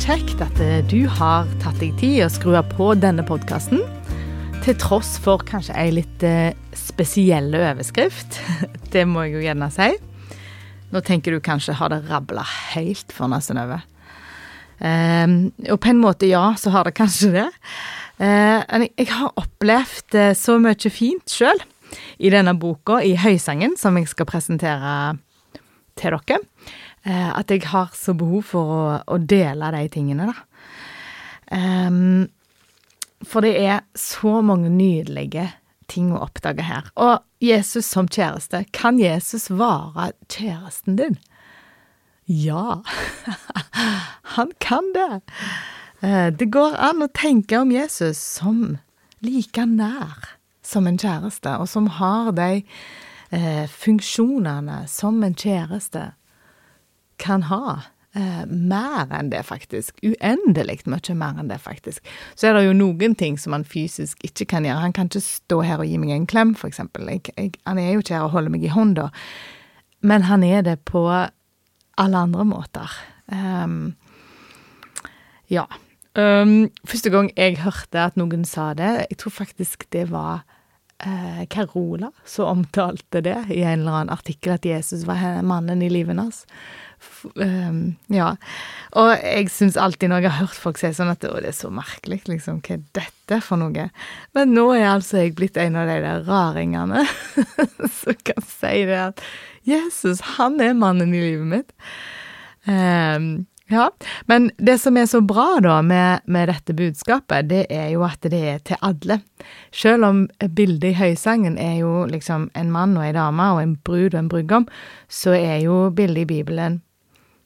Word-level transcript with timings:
kjekt 0.00 0.40
at 0.44 0.60
eh, 0.62 0.80
du 0.88 1.04
har 1.10 1.48
tatt 1.60 1.76
deg 1.82 1.92
tid 2.00 2.22
å 2.24 2.30
skru 2.32 2.54
på 2.72 2.92
denne 2.96 3.24
podkasten. 3.26 3.82
Til 4.62 4.76
tross 4.78 5.16
for 5.20 5.42
kanskje 5.44 5.74
ei 5.76 5.90
litt 5.98 6.22
spesiell 6.22 6.58
spesielle 6.92 7.60
overskrift. 7.72 8.40
Det 8.92 9.04
må 9.08 9.26
jeg 9.26 9.36
jo 9.36 9.46
gjerne 9.46 9.68
si. 9.72 9.88
Nå 10.92 11.00
tenker 11.06 11.32
du 11.32 11.40
kanskje 11.40 11.76
har 11.78 11.88
det 11.92 12.02
rabla 12.10 12.44
helt 12.74 13.14
for 13.16 13.30
nesen 13.32 13.60
over. 13.62 13.80
Um, 14.82 15.52
og 15.70 15.78
på 15.80 15.92
en 15.92 16.00
måte, 16.02 16.28
ja, 16.28 16.50
så 16.58 16.72
har 16.74 16.84
det 16.84 16.96
kanskje 16.98 17.30
det. 17.32 17.46
Uh, 18.20 18.84
jeg 18.98 19.08
har 19.08 19.32
opplevd 19.40 20.18
uh, 20.18 20.32
så 20.36 20.58
mye 20.60 20.92
fint 20.92 21.32
sjøl 21.32 21.62
i 22.20 22.32
denne 22.32 22.52
boka, 22.58 22.98
i 23.00 23.14
Høysangen, 23.16 23.78
som 23.80 23.96
jeg 23.96 24.10
skal 24.10 24.28
presentere 24.28 24.92
til 25.96 26.18
dere. 26.18 26.42
Uh, 27.02 27.32
at 27.34 27.50
jeg 27.50 27.64
har 27.66 27.90
så 27.98 28.14
behov 28.14 28.44
for 28.52 28.74
å, 28.76 28.84
å 29.10 29.18
dele 29.18 29.72
de 29.74 29.88
tingene, 29.90 30.28
da. 30.30 30.44
Um, 31.52 32.28
for 33.26 33.44
det 33.44 33.56
er 33.58 33.82
så 33.98 34.40
mange 34.44 34.70
nydelige 34.72 35.48
ting 35.92 36.12
å 36.14 36.22
oppdage 36.24 36.64
her. 36.66 36.88
Og 36.96 37.20
Jesus 37.42 37.88
som 37.90 38.08
kjæreste. 38.10 38.64
Kan 38.74 39.00
Jesus 39.00 39.50
være 39.50 40.12
kjæresten 40.30 40.98
din? 40.98 41.18
Ja, 42.26 42.80
han 44.36 44.52
kan 44.62 44.92
det. 44.94 45.22
Eh, 46.00 46.30
det 46.32 46.50
går 46.54 46.78
an 46.78 47.04
å 47.04 47.10
tenke 47.14 47.58
om 47.60 47.72
Jesus 47.74 48.18
som 48.18 48.78
like 49.22 49.66
nær 49.66 50.30
som 50.62 50.86
en 50.86 50.98
kjæreste, 50.98 51.56
og 51.58 51.68
som 51.68 51.88
har 51.98 52.30
de 52.38 52.62
eh, 53.34 53.66
funksjonene 53.68 54.84
som 54.90 55.18
en 55.26 55.34
kjæreste 55.34 56.12
kan 57.22 57.46
ha. 57.50 57.80
Eh, 58.12 58.44
mer 58.46 59.08
enn 59.16 59.30
det, 59.32 59.40
faktisk. 59.48 59.96
Uendelig 60.04 60.82
mye 60.84 61.14
mer 61.16 61.38
enn 61.40 61.48
det, 61.48 61.56
faktisk. 61.64 62.04
Så 62.36 62.50
er 62.50 62.58
det 62.58 62.66
jo 62.66 62.74
noen 62.76 63.14
ting 63.16 63.38
som 63.40 63.56
han 63.56 63.64
fysisk 63.64 64.20
ikke 64.26 64.50
kan 64.50 64.68
gjøre. 64.68 64.82
Han 64.84 64.92
kan 64.96 65.08
ikke 65.08 65.24
stå 65.24 65.62
her 65.64 65.80
og 65.80 65.88
gi 65.88 65.96
meg 66.02 66.12
en 66.12 66.28
klem, 66.28 66.52
for 66.58 66.68
eksempel. 66.68 67.08
Han 67.08 67.80
er 67.80 67.94
jo 67.94 68.04
ikke 68.04 68.18
her 68.18 68.26
og 68.26 68.34
holder 68.36 68.52
meg 68.52 68.66
i 68.68 68.74
hånda. 68.74 69.08
Men 70.04 70.28
han 70.28 70.44
er 70.44 70.60
det 70.66 70.82
på 70.84 71.06
alle 71.08 72.18
andre 72.26 72.44
måter. 72.44 72.92
Um, 73.32 73.94
ja. 75.48 75.64
Um, 76.12 76.68
første 76.84 77.08
gang 77.08 77.30
jeg 77.32 77.62
hørte 77.62 78.10
at 78.10 78.18
noen 78.20 78.44
sa 78.44 78.74
det, 78.76 79.06
jeg 79.08 79.22
tror 79.22 79.32
faktisk 79.38 79.86
det 79.94 80.10
var 80.10 80.42
uh, 81.06 81.44
Carola 81.48 82.10
som 82.28 82.58
omtalte 82.58 83.22
det 83.24 83.38
i 83.48 83.62
en 83.62 83.80
eller 83.80 84.02
annen 84.02 84.12
artikkel, 84.12 84.58
at 84.58 84.68
Jesus 84.68 85.06
var 85.08 85.40
mannen 85.46 85.80
i 85.80 85.88
livet 85.88 86.20
hans. 86.20 86.44
Um, 87.34 87.94
ja. 88.12 88.32
Og 88.98 89.12
jeg 89.14 89.50
syns 89.54 89.78
alltid 89.80 90.10
når 90.10 90.24
jeg 90.24 90.32
har 90.32 90.46
hørt 90.46 90.62
folk 90.64 90.80
si 90.80 90.90
sånn 90.94 91.12
at 91.12 91.24
å, 91.28 91.34
det 91.42 91.52
er 91.52 91.56
så 91.56 91.70
merkelig, 91.74 92.22
liksom, 92.30 92.60
hva 92.64 92.76
er 92.76 92.82
dette 92.98 93.38
for 93.44 93.60
noe? 93.60 93.88
Men 94.36 94.56
nå 94.56 94.66
er 94.76 94.88
altså 94.90 95.22
jeg 95.22 95.36
blitt 95.38 95.60
en 95.60 95.78
av 95.78 95.90
de 95.90 96.00
der 96.04 96.26
raringene 96.26 97.06
som 98.00 98.18
kan 98.26 98.44
si 98.48 98.82
det 98.88 99.00
at 99.12 99.24
Jesus, 99.68 100.24
han 100.36 100.58
er 100.62 100.74
mannen 100.74 101.14
i 101.14 101.22
livet 101.22 101.48
mitt. 101.52 101.72
Um, 102.66 103.46
ja, 103.72 103.90
men 104.28 104.50
det 104.58 104.74
som 104.82 104.96
er 105.00 105.06
så 105.08 105.22
bra 105.24 105.56
da 105.64 105.78
med, 105.86 106.26
med, 106.26 106.50
dette 106.50 106.74
budskapet, 106.76 107.48
det 107.48 107.62
er 107.72 107.88
jo 107.94 108.02
at 108.04 108.20
det 108.28 108.40
er 108.50 108.58
til 108.66 108.76
alle. 108.84 109.22
Selv 109.72 110.04
om 110.10 110.18
bildet 110.58 110.90
i 110.90 110.98
høysangen 110.98 111.56
er 111.56 111.78
jo 111.80 112.02
liksom 112.10 112.50
en 112.58 112.72
mann 112.74 112.98
og 112.98 113.06
ei 113.06 113.14
dame 113.16 113.46
og 113.54 113.62
en 113.62 113.76
brud 113.80 114.12
og 114.12 114.18
en 114.20 114.32
brudgom, 114.32 114.66
så 115.08 115.32
er 115.38 115.62
jo 115.64 115.86
bildet 115.94 116.26
i 116.26 116.30
Bibelen 116.34 116.82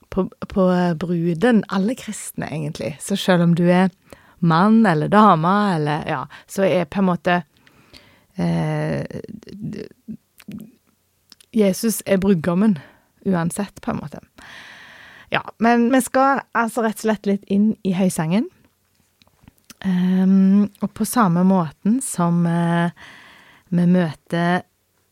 på, 0.09 0.29
på 0.49 0.67
bruden, 0.99 1.65
alle 1.69 1.95
kristne, 1.95 2.49
egentlig. 2.51 2.97
Så 3.01 3.17
selv 3.17 3.43
om 3.43 3.55
du 3.55 3.65
er 3.71 3.91
mann 4.39 4.87
eller 4.87 5.09
dame, 5.09 5.75
eller 5.75 6.09
ja, 6.09 6.27
så 6.47 6.65
er 6.65 6.85
på 6.85 7.01
en 7.01 7.09
måte 7.11 7.43
eh, 8.37 9.05
Jesus 11.57 12.03
er 12.07 12.21
brudgommen 12.21 12.79
uansett, 13.27 13.81
på 13.81 13.91
en 13.91 14.01
måte. 14.03 14.21
Ja, 15.33 15.43
men 15.59 15.89
vi 15.93 16.01
skal 16.05 16.45
altså 16.55 16.85
rett 16.85 17.01
og 17.01 17.09
slett 17.09 17.27
litt 17.27 17.49
inn 17.51 17.73
i 17.83 17.97
høysangen. 17.97 18.47
Um, 19.85 20.69
og 20.81 20.93
på 20.97 21.05
samme 21.05 21.43
måten 21.47 21.99
som 22.03 22.47
uh, 22.49 22.95
vi 23.69 23.85
møter 23.91 24.63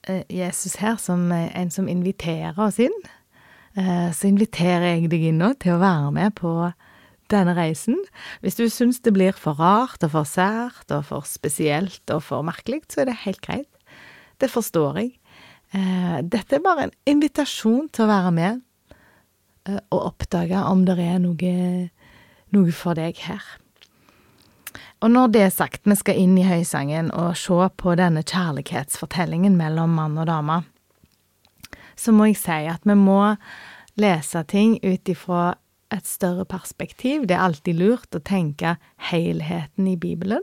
uh, 0.08 0.22
Jesus 0.30 0.78
her 0.80 0.96
som 1.00 1.26
en 1.32 1.70
som 1.74 1.90
inviterer 1.90 2.58
oss 2.64 2.78
inn, 2.82 2.96
Eh, 3.04 3.23
så 3.74 4.28
inviterer 4.28 4.84
jeg 4.92 5.08
deg 5.10 5.24
inn 5.30 5.40
nå 5.42 5.48
til 5.58 5.74
å 5.74 5.80
være 5.82 6.10
med 6.14 6.36
på 6.38 6.50
denne 7.32 7.54
reisen. 7.56 7.98
Hvis 8.42 8.58
du 8.58 8.66
syns 8.70 9.00
det 9.04 9.14
blir 9.16 9.36
for 9.36 9.58
rart 9.60 10.04
og 10.04 10.12
for 10.14 10.28
sært 10.28 10.92
og 10.94 11.06
for 11.08 11.26
spesielt 11.28 12.02
og 12.12 12.22
for 12.28 12.46
merkelig, 12.46 12.84
så 12.92 13.02
er 13.02 13.10
det 13.10 13.22
helt 13.24 13.42
greit. 13.44 13.70
Det 14.40 14.50
forstår 14.52 15.00
jeg. 15.00 15.10
Eh, 15.74 16.18
dette 16.22 16.58
er 16.58 16.64
bare 16.64 16.88
en 16.88 16.96
invitasjon 17.08 17.88
til 17.94 18.06
å 18.06 18.10
være 18.10 18.32
med 18.34 18.62
eh, 19.68 19.80
og 19.90 20.10
oppdage 20.12 20.60
om 20.68 20.84
det 20.86 20.98
er 21.02 21.20
noe, 21.22 21.54
noe 22.54 22.74
for 22.74 22.98
deg 22.98 23.18
her. 23.26 23.42
Og 25.02 25.10
når 25.12 25.32
det 25.34 25.42
er 25.44 25.52
sagt, 25.52 25.82
vi 25.84 25.96
skal 25.98 26.20
inn 26.20 26.36
i 26.40 26.46
høysangen 26.46 27.10
og 27.12 27.34
se 27.36 27.66
på 27.80 27.96
denne 27.98 28.22
kjærlighetsfortellingen 28.24 29.58
mellom 29.58 29.98
mann 29.98 30.20
og 30.20 30.30
dame 30.30 30.62
så 32.04 32.14
må 32.14 32.30
jeg 32.30 32.40
si 32.42 32.60
at 32.70 32.84
vi 32.84 32.96
må 32.98 33.34
lese 34.00 34.42
ting 34.50 34.76
ut 34.84 35.10
ifra 35.10 35.54
et 35.94 36.08
større 36.08 36.44
perspektiv. 36.48 37.26
Det 37.28 37.36
er 37.36 37.44
alltid 37.46 37.78
lurt 37.78 38.16
å 38.16 38.22
tenke 38.24 38.76
helheten 39.10 39.88
i 39.88 39.96
Bibelen, 40.00 40.42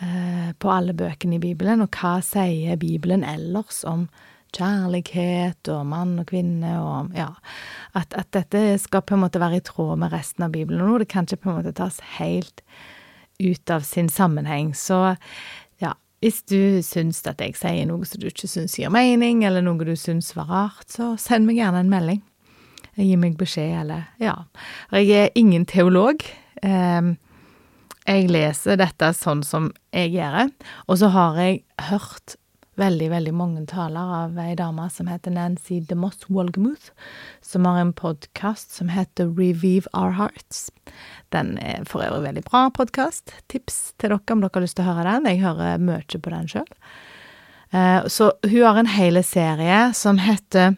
eh, 0.00 0.52
på 0.58 0.70
alle 0.72 0.94
bøkene 0.96 1.36
i 1.36 1.42
Bibelen, 1.42 1.84
og 1.84 1.90
hva 1.94 2.20
sier 2.24 2.80
Bibelen 2.80 3.24
ellers 3.24 3.84
om 3.84 4.08
kjærlighet 4.54 5.68
og 5.72 5.86
mann 5.90 6.18
og 6.22 6.28
kvinne 6.30 6.76
og 6.78 7.14
ja, 7.18 7.32
at, 7.98 8.14
at, 8.14 8.30
dette 8.36 8.78
skal 8.82 9.02
på 9.02 9.16
en 9.16 9.24
måte 9.24 9.42
være 9.42 9.58
i 9.58 9.64
tråd 9.66 9.98
med 9.98 10.14
resten 10.14 10.46
av 10.46 10.54
Bibelen. 10.54 10.84
Nå 10.84 11.00
det 11.02 11.10
kan 11.10 11.26
ikke 11.26 11.42
på 11.42 11.50
en 11.50 11.58
måte 11.58 11.74
tas 11.74 11.98
helt 12.18 12.62
ut 13.42 13.70
av 13.74 13.82
sin 13.82 14.08
sammenheng. 14.08 14.70
Så 14.78 15.16
hvis 16.24 16.40
du 16.48 16.80
syns 16.80 17.18
at 17.28 17.42
jeg 17.42 17.52
sier 17.58 17.84
noe 17.84 18.06
som 18.08 18.22
du 18.22 18.30
ikke 18.30 18.48
syns 18.48 18.78
gir 18.80 18.92
mening, 18.92 19.42
eller 19.44 19.60
noe 19.60 19.84
du 19.84 19.92
syns 19.92 20.30
var 20.32 20.48
rart, 20.48 20.86
så 20.88 21.10
send 21.20 21.44
meg 21.44 21.58
gjerne 21.60 21.82
en 21.84 21.90
melding. 21.92 22.22
Gi 22.96 23.18
meg 23.20 23.34
beskjed, 23.36 23.74
eller 23.82 24.06
ja. 24.22 24.32
Jeg 24.94 25.10
er 25.18 25.36
ingen 25.36 25.66
teolog. 25.68 26.24
Ehm, 26.64 27.18
jeg 28.06 28.30
leser 28.32 28.80
dette 28.80 29.10
sånn 29.18 29.42
som 29.44 29.68
jeg 29.92 30.14
gjør, 30.14 30.38
det, 30.38 30.70
og 30.88 31.00
så 31.02 31.12
har 31.12 31.42
jeg 31.42 31.60
hørt 31.90 32.38
veldig, 32.80 33.08
veldig 33.10 33.32
mange 33.36 33.64
taler 33.70 34.12
av 34.18 34.38
ei 34.42 34.54
dame 34.58 34.86
som 34.90 35.08
heter 35.10 35.34
Nancy 35.34 35.80
DeMoss 35.88 36.26
Wolgemuth, 36.28 36.92
som 37.44 37.66
har 37.68 37.80
en 37.80 37.92
podkast 37.96 38.74
som 38.74 38.90
heter 38.92 39.30
Revive 39.30 39.90
Our 39.94 40.14
Hearts. 40.18 40.70
Den 41.34 41.56
er 41.58 41.84
for 41.88 42.04
øvrig 42.04 42.28
veldig 42.28 42.44
bra 42.48 42.68
podkast. 42.74 43.34
Tips 43.52 43.94
til 43.98 44.14
dere 44.14 44.34
om 44.34 44.42
dere 44.42 44.54
har 44.54 44.64
lyst 44.66 44.78
til 44.78 44.86
å 44.86 44.94
høre 44.94 45.16
den. 45.16 45.28
Jeg 45.30 45.44
hører 45.44 45.82
mye 45.82 46.22
på 46.22 46.32
den 46.34 46.48
sjøl. 46.50 46.72
Eh, 47.74 48.06
så 48.06 48.32
hun 48.46 48.62
har 48.62 48.80
en 48.80 48.94
hel 48.94 49.22
serie 49.24 49.80
som 49.94 50.18
heter 50.22 50.76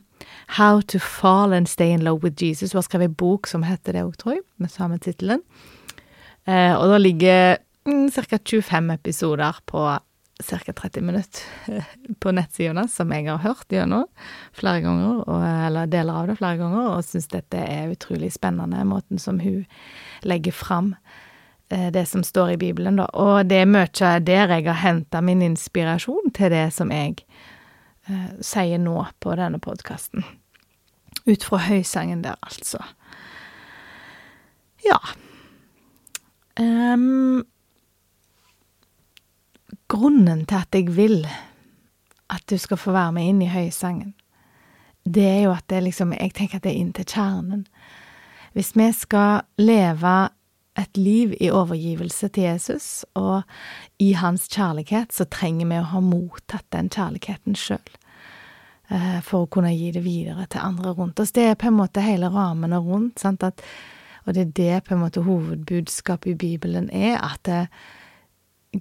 How 0.57 0.81
to 0.81 0.99
Fall 1.03 1.53
and 1.53 1.69
Stay 1.69 1.93
in 1.93 2.05
Love 2.05 2.23
with 2.23 2.43
Jesus. 2.43 2.73
Hun 2.73 2.79
har 2.79 2.89
skrevet 2.89 3.11
en 3.11 3.21
bok 3.21 3.47
som 3.47 3.65
heter 3.67 3.97
det 3.97 4.05
òg, 4.07 4.17
tror 4.21 4.39
jeg, 4.39 4.45
med 4.63 4.73
samme 4.73 4.99
tittelen. 5.03 5.43
Eh, 6.47 6.73
og 6.77 6.93
det 6.93 7.01
ligger 7.03 7.57
mm, 7.89 8.11
ca. 8.15 8.39
25 8.39 8.91
episoder 8.95 9.59
på 9.67 9.87
ca. 10.45 10.73
30 10.73 11.01
minutter 11.01 11.85
på 12.21 12.33
nettsidene, 12.33 12.87
som 12.89 13.13
jeg 13.13 13.29
har 13.31 13.41
hørt 13.41 13.73
gjennom 13.73 14.05
flere 14.57 14.83
ganger, 14.85 15.23
og, 15.25 15.45
eller 15.67 15.89
deler 15.91 16.21
av 16.21 16.31
det 16.31 16.37
flere 16.41 16.61
ganger, 16.61 16.91
og 16.93 17.07
syns 17.07 17.31
dette 17.33 17.61
er 17.61 17.95
utrolig 17.95 18.33
spennende, 18.35 18.85
måten 18.89 19.21
som 19.23 19.41
hun 19.41 19.65
legger 20.27 20.53
fram 20.53 20.95
eh, 21.71 21.89
det 21.95 22.05
som 22.11 22.25
står 22.25 22.55
i 22.55 22.61
Bibelen, 22.67 23.01
da. 23.01 23.09
Og 23.17 23.49
det 23.49 23.63
er 23.65 23.71
mye 23.71 24.13
der 24.21 24.53
jeg 24.59 24.69
har 24.69 24.83
henta 24.85 25.25
min 25.25 25.45
inspirasjon 25.47 26.35
til 26.37 26.53
det 26.53 26.69
som 26.77 26.93
jeg 26.93 27.17
uh, 28.11 28.37
sier 28.45 28.83
nå 28.83 29.07
på 29.21 29.37
denne 29.41 29.61
podkasten. 29.63 30.27
Ut 31.27 31.49
fra 31.49 31.65
høysangen 31.65 32.23
der, 32.23 32.37
altså. 32.45 32.85
Ja. 34.85 35.01
Um, 36.61 37.45
grunnen 39.89 40.45
til 40.47 40.63
at 40.63 40.75
jeg 40.75 40.97
vil 40.97 41.27
at 42.33 42.43
du 42.51 42.57
skal 42.59 42.81
få 42.81 42.95
være 42.95 43.13
med 43.13 43.29
inn 43.31 43.43
i 43.43 43.51
høysangen, 43.53 44.15
det 45.07 45.25
er 45.25 45.43
jo 45.45 45.53
at 45.55 45.69
det 45.71 45.85
liksom 45.85 46.13
Jeg 46.13 46.33
tenker 46.35 46.59
at 46.59 46.65
det 46.65 46.73
er 46.73 46.81
inn 46.81 46.93
til 46.93 47.07
kjernen. 47.07 47.67
Hvis 48.53 48.73
vi 48.77 48.89
skal 48.93 49.45
leve 49.59 50.29
et 50.77 50.97
liv 50.97 51.35
i 51.41 51.51
overgivelse 51.51 52.29
til 52.29 52.43
Jesus 52.43 53.05
og 53.15 53.43
i 53.99 54.13
hans 54.13 54.49
kjærlighet, 54.49 55.13
så 55.13 55.25
trenger 55.25 55.67
vi 55.67 55.79
å 55.79 55.91
ha 55.93 56.01
mottatt 56.01 56.67
den 56.75 56.91
kjærligheten 56.93 57.57
sjøl. 57.57 57.95
Eh, 58.89 59.21
for 59.27 59.45
å 59.45 59.51
kunne 59.51 59.73
gi 59.75 59.91
det 59.95 60.05
videre 60.05 60.47
til 60.51 60.63
andre 60.63 60.93
rundt 60.95 61.21
oss. 61.21 61.33
Det 61.35 61.47
er 61.51 61.59
på 61.59 61.71
en 61.71 61.79
måte 61.79 62.05
hele 62.05 62.31
rammene 62.31 62.79
rundt. 62.79 63.25
at 63.25 63.63
Og 64.27 64.35
det 64.35 64.41
er 64.43 64.53
det 64.53 64.85
på 64.85 64.95
en 64.95 65.01
måte 65.01 65.23
hovedbudskapet 65.23 66.31
i 66.31 66.35
Bibelen 66.35 66.91
er, 66.91 67.19
at 67.19 67.41
det, 67.45 67.69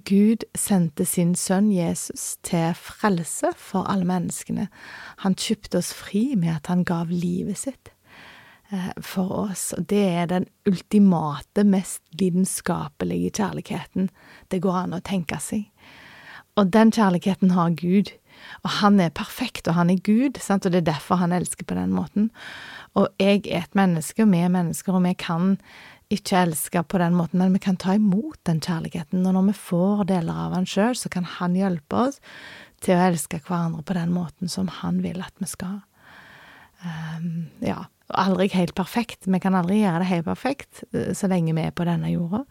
Gud 0.04 0.44
sendte 0.58 1.06
sin 1.08 1.34
sønn 1.38 1.70
Jesus 1.72 2.36
til 2.46 2.74
frelse 2.78 3.52
for 3.56 3.88
alle 3.88 4.06
menneskene. 4.08 4.68
Han 5.24 5.36
kjøpte 5.38 5.80
oss 5.80 5.92
fri 5.96 6.34
med 6.36 6.56
at 6.56 6.70
han 6.72 6.84
gav 6.84 7.12
livet 7.12 7.60
sitt 7.62 7.92
eh, 8.72 8.92
for 9.00 9.32
oss. 9.46 9.70
Og 9.78 9.86
det 9.90 10.04
er 10.10 10.28
den 10.32 10.48
ultimate, 10.68 11.64
mest 11.64 12.02
lidenskapelige 12.20 13.32
kjærligheten 13.38 14.10
det 14.52 14.62
går 14.64 14.82
an 14.84 14.98
å 14.98 15.04
tenke 15.04 15.40
seg. 15.40 15.70
Og 16.56 16.72
den 16.72 16.92
kjærligheten 16.92 17.52
har 17.52 17.74
Gud. 17.76 18.12
Og 18.64 18.70
han 18.80 19.00
er 19.00 19.12
perfekt, 19.16 19.68
og 19.68 19.76
han 19.78 19.90
er 19.90 20.00
Gud, 20.04 20.40
sant? 20.40 20.66
og 20.66 20.72
det 20.72 20.82
er 20.82 20.92
derfor 20.92 21.20
han 21.20 21.32
elsker 21.32 21.64
på 21.64 21.76
den 21.76 21.92
måten. 21.96 22.30
Og 22.96 23.08
jeg 23.20 23.46
er 23.46 23.64
et 23.64 23.76
menneske, 23.76 24.24
og 24.24 24.32
vi 24.32 24.42
er 24.44 24.52
mennesker, 24.52 24.92
og 24.92 25.04
vi 25.04 25.12
kan 25.20 25.56
ikke 26.12 26.38
elske 26.38 26.82
på 26.86 27.00
den 27.02 27.16
måten, 27.18 27.40
men 27.40 27.56
vi 27.56 27.62
kan 27.62 27.76
ta 27.76 27.96
imot 27.96 28.38
den 28.46 28.60
kjærligheten. 28.62 29.24
Og 29.26 29.34
når 29.34 29.48
vi 29.48 29.56
får 29.58 30.04
deler 30.12 30.44
av 30.46 30.54
han 30.54 30.68
sjøl, 30.68 30.94
så 30.94 31.10
kan 31.10 31.26
han 31.26 31.56
hjelpe 31.58 31.98
oss 32.06 32.20
til 32.84 32.94
å 32.94 33.06
elske 33.08 33.40
hverandre 33.42 33.82
på 33.86 33.96
den 33.96 34.12
måten 34.14 34.50
som 34.52 34.68
han 34.82 35.00
vil 35.02 35.18
at 35.24 35.34
vi 35.42 35.50
skal. 35.50 35.80
Um, 36.84 37.48
ja. 37.64 37.86
Aldri 38.14 38.46
helt 38.52 38.76
perfekt. 38.78 39.26
Vi 39.26 39.40
kan 39.42 39.56
aldri 39.58 39.80
gjøre 39.80 40.04
det 40.04 40.10
helt 40.12 40.28
perfekt 40.28 40.84
eh, 40.92 41.10
så 41.10 41.26
lenge 41.26 41.56
vi 41.56 41.64
er 41.66 41.72
på 41.74 41.88
denne 41.88 42.12
jorda. 42.12 42.44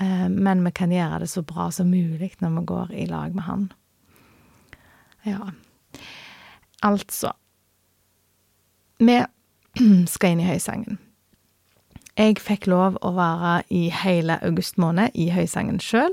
Uh, 0.00 0.26
men 0.26 0.64
vi 0.66 0.72
kan 0.74 0.90
gjøre 0.90 1.20
det 1.22 1.30
så 1.30 1.44
bra 1.46 1.68
som 1.70 1.92
mulig 1.92 2.32
når 2.42 2.56
vi 2.56 2.64
går 2.72 2.96
i 3.04 3.06
lag 3.06 3.36
med 3.36 3.46
han. 3.46 3.68
Ja. 5.22 5.52
Altså 6.82 7.30
Vi 8.98 9.20
skal 10.10 10.34
inn 10.34 10.42
i 10.42 10.50
høysangen. 10.50 10.98
Jeg 12.20 12.36
fikk 12.44 12.66
lov 12.68 12.98
å 13.00 13.14
være 13.16 13.62
i 13.72 13.86
hele 14.02 14.36
august 14.44 14.76
måned 14.80 15.14
i 15.16 15.30
Høysangen 15.32 15.78
sjøl. 15.80 16.12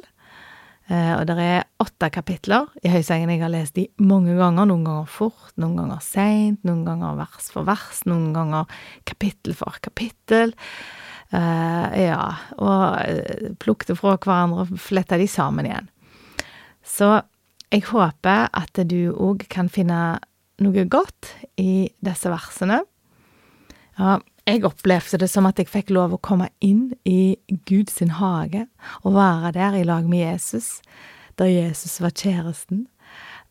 Eh, 0.88 1.12
og 1.18 1.25
det 1.28 1.36
er 1.44 1.68
åtte 1.84 2.07
kapitler 2.16 2.69
i 2.81 2.90
Høysangen 2.94 3.30
jeg 3.34 3.44
har 3.44 3.51
lest 3.51 3.75
de 3.75 3.90
mange 4.00 4.38
ganger. 4.38 4.69
Noen 4.69 4.88
ganger 4.88 5.12
fort, 5.12 5.51
noen 5.60 5.75
ganger 5.78 6.00
seint, 6.01 6.63
noen 6.63 6.86
ganger 6.88 7.19
vers 7.19 7.51
for 7.51 7.68
vers, 7.68 8.00
noen 8.07 8.31
ganger 8.34 8.80
kapittel 9.10 9.57
for 9.60 9.75
kapittel. 9.84 10.56
Uh, 11.30 11.86
ja, 11.94 12.24
og 12.57 12.86
uh, 13.06 13.52
plukket 13.62 13.94
fra 14.00 14.16
hverandre 14.16 14.63
og 14.63 14.80
fletta 14.81 15.19
de 15.19 15.28
sammen 15.30 15.68
igjen. 15.68 15.92
Så 16.81 17.12
jeg 17.69 17.84
håper 17.92 18.48
at 18.50 18.81
du 18.90 19.12
òg 19.13 19.44
kan 19.52 19.69
finne 19.69 20.18
noe 20.63 20.88
godt 20.90 21.36
i 21.62 21.92
disse 22.02 22.31
versene. 22.31 22.81
Ja, 24.00 24.18
jeg 24.50 24.66
opplevde 24.66 25.19
det 25.22 25.30
som 25.30 25.48
at 25.50 25.60
jeg 25.62 25.69
fikk 25.69 25.92
lov 25.94 26.16
å 26.16 26.22
komme 26.24 26.50
inn 26.63 26.90
i 27.07 27.38
Guds 27.69 28.00
hage 28.19 28.66
og 29.04 29.16
være 29.18 29.54
der 29.57 29.78
i 29.80 29.86
lag 29.88 30.07
med 30.10 30.24
Jesus, 30.24 30.80
der 31.38 31.51
Jesus 31.51 32.00
var 32.01 32.16
kjæresten. 32.16 32.88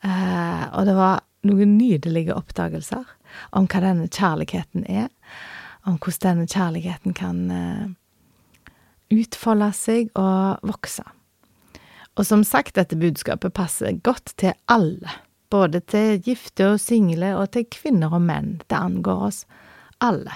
Eh, 0.03 0.65
og 0.75 0.89
det 0.89 0.97
var 0.99 1.23
noen 1.47 1.77
nydelige 1.79 2.35
oppdagelser 2.35 3.06
om 3.56 3.69
hva 3.71 3.83
denne 3.85 4.09
kjærligheten 4.11 4.87
er, 4.91 5.09
om 5.87 5.99
hvordan 6.03 6.43
denne 6.43 6.50
kjærligheten 6.50 7.15
kan 7.17 7.44
eh, 7.55 7.87
utfolde 9.15 9.71
seg 9.77 10.11
og 10.19 10.67
vokse. 10.67 11.06
Og 12.19 12.27
som 12.27 12.43
sagt, 12.43 12.75
dette 12.75 12.99
budskapet 12.99 13.55
passer 13.55 14.01
godt 14.03 14.35
til 14.41 14.56
alle, 14.67 15.15
både 15.55 15.81
til 15.87 16.19
gifte 16.27 16.75
og 16.75 16.83
single 16.83 17.37
og 17.39 17.53
til 17.55 17.69
kvinner 17.71 18.19
og 18.19 18.27
menn. 18.27 18.56
Det 18.67 18.79
angår 18.79 19.27
oss 19.31 19.44
alle. 20.03 20.35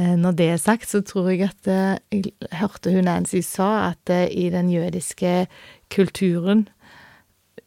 Eh, 0.00 0.14
når 0.16 0.36
det 0.38 0.48
er 0.48 0.60
sagt, 0.60 0.88
så 0.88 1.02
tror 1.04 1.28
jeg 1.28 1.44
at 1.50 1.68
eh, 1.68 2.00
Jeg 2.12 2.32
hørte 2.56 2.92
hun 2.94 3.04
Nancy 3.04 3.42
sa 3.44 3.90
at 3.90 4.08
eh, 4.12 4.30
i 4.30 4.48
den 4.48 4.70
jødiske 4.72 5.46
kulturen 5.92 6.68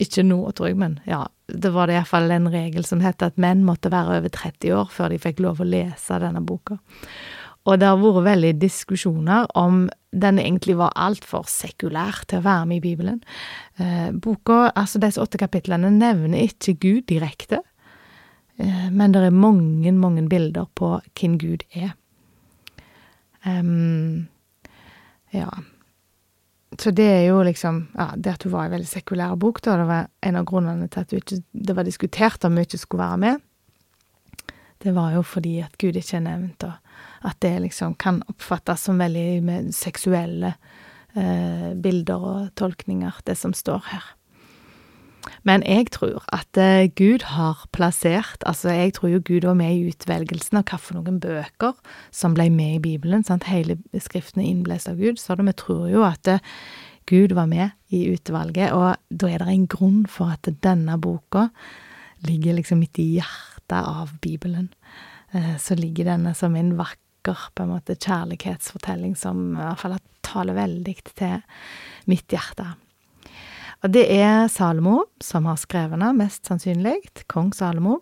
Ikke 0.02 0.24
nå, 0.26 0.40
tror 0.58 0.72
jeg, 0.72 0.78
men 0.82 1.00
ja, 1.06 1.26
det 1.48 1.72
var 1.74 1.88
det 1.88 2.00
iallfall 2.00 2.32
en 2.34 2.50
regel 2.50 2.86
som 2.86 3.04
het 3.06 3.22
at 3.22 3.38
menn 3.38 3.62
måtte 3.64 3.92
være 3.94 4.18
over 4.18 4.34
30 4.34 4.74
år 4.74 4.90
før 4.92 5.14
de 5.14 5.22
fikk 5.22 5.44
lov 5.46 5.62
å 5.62 5.68
lese 5.70 6.18
denne 6.20 6.42
boka. 6.42 6.80
Og 7.66 7.80
det 7.80 7.88
har 7.88 8.02
vært 8.02 8.26
veldig 8.26 8.52
diskusjoner 8.60 9.46
om 9.56 9.86
den 10.12 10.42
egentlig 10.42 10.76
var 10.78 10.92
altfor 11.00 11.46
sekulær 11.48 12.26
til 12.28 12.42
å 12.42 12.46
være 12.46 12.66
med 12.68 12.82
i 12.82 12.84
Bibelen. 12.84 13.22
boka, 14.22 14.74
altså 14.76 15.00
disse 15.00 15.22
åtte 15.22 15.40
kapitlene, 15.40 15.90
nevner 15.94 16.44
ikke 16.44 16.76
Gud 16.76 17.08
direkte, 17.08 17.62
men 18.58 19.16
det 19.16 19.24
er 19.24 19.32
mange, 19.32 19.92
mange 19.92 20.28
bilder 20.30 20.68
på 20.76 20.98
hvem 21.16 21.40
Gud 21.40 21.64
er. 21.72 21.96
Ja. 25.36 25.50
Så 26.80 26.92
det 26.92 27.08
er 27.08 27.26
jo 27.28 27.42
liksom 27.46 27.88
Ja, 27.96 28.12
det 28.18 28.34
at 28.34 28.44
hun 28.44 28.54
var 28.56 28.66
en 28.66 28.76
veldig 28.76 28.90
sekulær 28.90 29.36
bok, 29.40 29.62
da, 29.64 29.78
det 29.80 29.90
var 29.90 30.08
en 30.22 30.40
av 30.40 30.48
grunnene 30.50 30.88
til 30.92 31.06
at 31.06 31.14
ikke, 31.14 31.42
det 31.52 31.76
var 31.76 31.88
diskutert 31.88 32.48
om 32.48 32.58
hun 32.58 32.66
ikke 32.66 32.82
skulle 32.82 33.06
være 33.06 33.22
med. 33.22 33.44
Det 34.84 34.94
var 34.96 35.14
jo 35.16 35.22
fordi 35.24 35.60
at 35.64 35.78
Gud 35.82 35.96
ikke 35.96 36.18
er 36.18 36.26
nevnt, 36.26 36.66
og 36.68 37.30
at 37.30 37.40
det 37.42 37.54
liksom 37.64 37.96
kan 37.96 38.22
oppfattes 38.30 38.84
som 38.86 39.00
veldig 39.00 39.44
med 39.46 39.72
seksuelle 39.74 40.52
eh, 41.16 41.72
bilder 41.74 42.28
og 42.28 42.52
tolkninger, 42.60 43.22
det 43.26 43.38
som 43.40 43.56
står 43.56 43.82
her. 43.94 44.12
Men 45.48 45.64
jeg 45.66 45.90
tror 45.96 46.24
at 46.34 46.60
uh, 46.60 46.86
Gud 46.98 47.26
har 47.36 47.66
plassert 47.76 48.44
Altså, 48.46 48.70
jeg 48.74 48.94
tror 48.98 49.10
jo 49.14 49.22
Gud 49.26 49.48
var 49.48 49.58
med 49.58 49.76
i 49.76 49.90
utvelgelsen 49.90 50.60
av 50.62 50.70
hvilke 50.70 51.14
bøker 51.22 51.74
som 52.14 52.36
ble 52.38 52.50
med 52.54 52.78
i 52.78 52.84
Bibelen. 52.84 53.24
Sant? 53.26 53.48
Hele 53.50 53.78
Skriften 53.94 54.44
er 54.44 54.52
innblåst 54.52 54.90
av 54.92 55.00
Gud, 55.02 55.20
så 55.22 55.38
vi 55.40 55.56
tror 55.58 55.88
jo 55.92 56.06
at 56.08 56.28
uh, 56.30 56.44
Gud 57.10 57.36
var 57.38 57.50
med 57.50 57.76
i 57.94 58.08
utvalget, 58.14 58.74
og 58.74 58.96
da 59.10 59.30
er 59.30 59.44
det 59.44 59.52
en 59.54 59.68
grunn 59.70 60.06
for 60.10 60.34
at 60.34 60.50
denne 60.66 60.98
boka 60.98 61.50
ligger 62.26 62.58
liksom 62.58 62.82
midt 62.82 62.98
i 62.98 63.12
hjertet 63.20 63.78
av 63.78 64.16
Bibelen. 64.22 64.72
Uh, 65.36 65.56
så 65.62 65.78
ligger 65.78 66.10
denne 66.10 66.34
som 66.38 66.56
en 66.58 66.74
vakker 66.80 67.50
på 67.54 67.66
en 67.66 67.74
måte 67.74 67.98
kjærlighetsfortelling 67.98 69.16
som 69.18 69.54
i 69.54 69.62
hvert 69.62 69.82
fall 69.82 70.00
taler 70.26 70.58
veldig 70.58 70.98
til 71.14 71.40
mitt 72.10 72.34
hjerte. 72.34 72.74
Og 73.86 73.92
det 73.94 74.08
er 74.10 74.48
Salomo 74.50 75.04
som 75.22 75.46
har 75.46 75.60
skrevet 75.62 76.02
den, 76.02 76.18
mest 76.18 76.48
sannsynlig. 76.50 76.98
Kong 77.30 77.52
Salomo. 77.54 78.00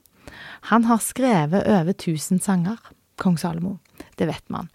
Han 0.72 0.86
har 0.88 1.02
skrevet 1.04 1.68
over 1.68 1.92
1000 1.92 2.40
sanger, 2.40 2.78
kong 3.20 3.36
Salomo. 3.38 3.78
Det 4.16 4.30
vet 4.30 4.46
man. 4.48 4.70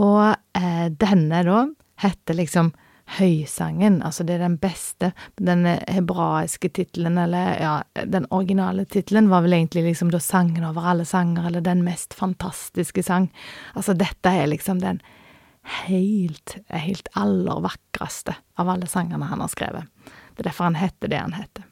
Og 0.00 0.30
eh, 0.56 0.86
denne, 0.88 1.42
da, 1.44 1.66
heter 2.00 2.38
liksom 2.38 2.72
Høysangen. 3.18 4.00
Altså 4.04 4.24
det 4.24 4.38
er 4.38 4.46
den 4.46 4.56
beste, 4.60 5.12
den 5.36 5.66
hebraiske 5.68 6.70
tittelen, 6.76 7.20
eller 7.20 7.60
ja, 7.60 7.74
den 8.08 8.24
originale 8.32 8.86
tittelen 8.88 9.28
var 9.28 9.44
vel 9.44 9.58
egentlig 9.58 9.84
liksom 9.90 10.12
da 10.12 10.20
sangen 10.20 10.64
over 10.64 10.88
alle 10.94 11.04
sanger, 11.08 11.50
eller 11.50 11.64
den 11.64 11.84
mest 11.84 12.16
fantastiske 12.16 13.04
sang. 13.04 13.28
Altså 13.76 13.92
dette 13.96 14.32
er 14.32 14.48
liksom 14.48 14.80
den 14.80 15.04
helt, 15.84 16.56
helt 16.72 17.08
aller 17.12 17.60
vakreste 17.68 18.36
av 18.56 18.72
alle 18.72 18.88
sangene 18.88 19.28
han 19.28 19.44
har 19.44 19.52
skrevet. 19.52 19.88
Det 20.38 20.44
er 20.44 20.50
derfor 20.52 20.68
han 20.70 20.78
heter 20.78 21.10
det 21.10 21.18
han 21.18 21.34
heter. 21.34 21.66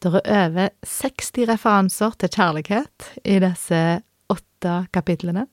Det 0.00 0.08
er 0.24 0.46
over 0.48 0.70
60 0.88 1.32
referanser 1.50 2.14
til 2.16 2.32
kjærlighet 2.32 3.08
i 3.28 3.36
disse 3.44 3.80
åtte 4.32 4.76
kapitlene. 4.96 5.44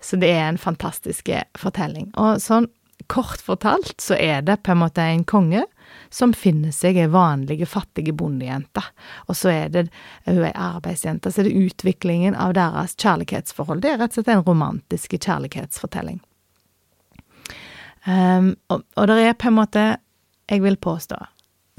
Så 0.00 0.16
det 0.16 0.30
er 0.32 0.46
en 0.48 0.58
fantastisk 0.58 1.28
fortelling. 1.60 2.08
Og 2.16 2.40
sånn 2.40 2.70
kort 3.12 3.42
fortalt 3.44 4.00
så 4.00 4.16
er 4.16 4.40
det 4.46 4.62
på 4.64 4.72
en 4.72 4.80
måte 4.80 5.04
en 5.04 5.26
konge 5.28 5.66
som 6.08 6.32
finner 6.32 6.72
seg 6.72 6.96
ei 7.00 7.08
vanlig, 7.10 7.60
fattige 7.68 8.14
bondejente. 8.16 8.82
Og 9.28 9.36
så 9.36 9.52
er 9.52 9.72
det 9.74 9.86
hun 10.24 10.40
ei 10.46 10.52
arbeidsjente. 10.54 11.28
Så 11.28 11.42
er 11.42 11.50
det 11.50 11.66
utviklingen 11.66 12.38
av 12.38 12.54
deres 12.56 12.96
kjærlighetsforhold. 12.96 13.82
Det 13.84 13.92
er 13.92 14.00
rett 14.00 14.14
og 14.14 14.20
slett 14.20 14.32
en 14.36 14.46
romantisk 14.46 15.18
kjærlighetsfortelling. 15.18 16.20
Um, 18.06 18.54
og, 18.72 18.86
og 18.96 19.10
det 19.10 19.18
er 19.26 19.36
på 19.36 19.50
en 19.50 19.58
måte, 19.58 19.84
jeg 20.48 20.64
vil 20.64 20.78
påstå, 20.80 21.18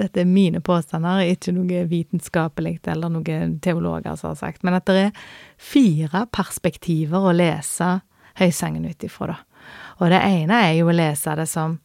dette 0.01 0.23
er 0.23 0.29
mine 0.29 0.61
påstander, 0.65 1.23
ikke 1.33 1.53
noe 1.55 1.85
vitenskapelig 1.89 2.79
eller 2.89 3.13
noen 3.13 3.57
teologer 3.63 4.17
som 4.19 4.31
har 4.31 4.39
sagt, 4.39 4.65
men 4.65 4.77
at 4.77 4.89
det 4.89 5.07
er 5.07 5.23
fire 5.61 6.25
perspektiver 6.33 7.29
å 7.29 7.35
lese 7.35 7.99
Høysangen 8.39 8.87
ut 8.87 9.03
ifra, 9.03 9.33
da. 9.33 9.39
Og 10.01 10.09
det 10.09 10.21
ene 10.23 10.57
er 10.65 10.75
jo 10.79 10.87
å 10.89 10.95
lese 10.95 11.33
det 11.37 11.45
som 11.51 11.77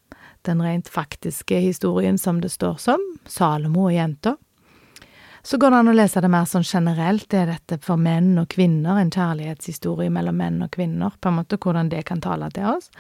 den 0.47 0.63
rent 0.63 0.89
faktiske 0.89 1.59
historien 1.61 2.19
som 2.19 2.39
det 2.41 2.53
står 2.55 2.79
som, 2.81 3.03
Salomo 3.27 3.89
og 3.89 3.97
jenta. 3.97 4.37
Så 5.47 5.59
går 5.63 5.71
det 5.71 5.79
an 5.79 5.91
å 5.91 5.95
lese 5.95 6.23
det 6.23 6.31
mer 6.33 6.47
sånn 6.51 6.65
generelt, 6.67 7.29
det 7.31 7.43
er 7.43 7.53
dette 7.53 7.79
for 7.85 8.01
menn 8.03 8.33
og 8.41 8.49
kvinner, 8.51 8.99
en 8.99 9.13
kjærlighetshistorie 9.15 10.11
mellom 10.11 10.39
menn 10.41 10.63
og 10.65 10.73
kvinner, 10.75 11.15
på 11.21 11.31
en 11.31 11.39
måte 11.39 11.59
hvordan 11.63 11.91
det 11.93 12.03
kan 12.09 12.23
tale 12.23 12.49
til 12.55 12.67
oss. 12.73 12.91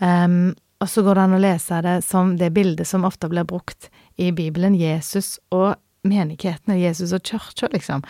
Um, 0.00 0.52
og 0.84 0.90
så 0.90 1.00
går 1.00 1.16
det 1.16 1.22
an 1.24 1.34
å 1.38 1.40
lese 1.40 1.76
det 1.80 1.94
som 2.04 2.34
det 2.36 2.50
bildet 2.52 2.84
som 2.84 3.06
ofte 3.08 3.30
blir 3.32 3.46
brukt 3.48 3.86
i 4.20 4.28
Bibelen, 4.36 4.74
Jesus 4.76 5.38
og 5.48 5.78
menighetene, 6.04 6.76
Jesus 6.76 7.14
og 7.16 7.24
kirka, 7.24 7.70
liksom. 7.72 8.02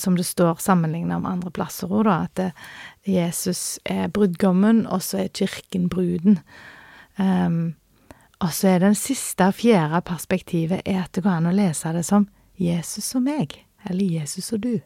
som 0.00 0.16
det 0.16 0.24
står 0.24 0.62
sammenligna 0.64 1.18
med 1.20 1.30
andre 1.30 1.52
plasser 1.52 1.92
òg, 1.92 2.06
da, 2.08 2.14
at 2.24 3.04
Jesus 3.04 3.76
er 3.84 4.08
brudgommen, 4.08 4.86
og 4.88 5.04
så 5.04 5.26
er 5.26 5.34
kirken 5.36 5.90
bruden. 5.92 6.40
Um, 7.20 7.74
og 8.40 8.56
så 8.56 8.72
er 8.72 8.80
den 8.80 8.96
siste, 8.96 9.50
fjerde 9.52 10.00
perspektivet 10.08 10.80
er 10.88 11.02
at 11.02 11.12
det 11.12 11.26
går 11.26 11.36
an 11.36 11.50
å 11.52 11.54
lese 11.56 11.92
det 11.92 12.06
som 12.08 12.30
Jesus 12.56 13.12
og 13.12 13.26
meg, 13.28 13.58
eller 13.84 14.16
Jesus 14.20 14.54
og 14.56 14.64
du. 14.64 14.80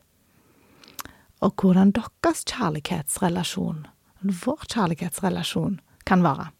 Og 1.46 1.62
hvordan 1.62 1.94
deres 1.94 2.42
kjærlighetsrelasjon, 2.50 3.86
vår 4.42 4.66
kjærlighetsrelasjon, 4.66 5.78
kan 6.10 6.26
være. 6.26 6.50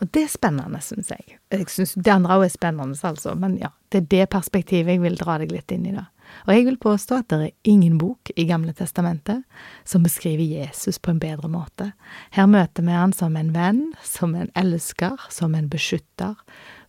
Og 0.00 0.10
det 0.12 0.26
er 0.26 0.28
spennende, 0.32 0.80
syns 0.84 1.08
jeg. 1.12 1.38
Jeg 1.52 1.70
syns 1.72 1.94
det 1.96 2.12
andre 2.12 2.36
òg 2.36 2.44
er 2.46 2.52
spennende, 2.52 2.98
altså, 3.08 3.32
men 3.38 3.56
ja, 3.60 3.70
det 3.92 4.02
er 4.02 4.10
det 4.12 4.26
perspektivet 4.34 4.92
jeg 4.92 5.02
vil 5.02 5.16
dra 5.16 5.38
deg 5.40 5.54
litt 5.54 5.72
inn 5.72 5.86
i, 5.88 5.94
da. 5.96 6.08
Og 6.46 6.52
jeg 6.52 6.66
vil 6.66 6.78
påstå 6.82 7.20
at 7.20 7.30
det 7.30 7.38
er 7.46 7.70
ingen 7.70 7.96
bok 8.00 8.32
i 8.34 8.44
Gamle 8.48 8.74
testamentet 8.76 9.44
som 9.88 10.04
beskriver 10.04 10.44
Jesus 10.44 10.98
på 10.98 11.12
en 11.12 11.20
bedre 11.22 11.48
måte. 11.48 11.92
Her 12.34 12.48
møter 12.50 12.84
vi 12.84 12.96
han 12.96 13.14
som 13.16 13.38
en 13.38 13.52
venn, 13.54 13.82
som 14.04 14.34
en 14.34 14.50
elsker, 14.58 15.16
som 15.32 15.54
en 15.54 15.70
beskytter, 15.70 16.34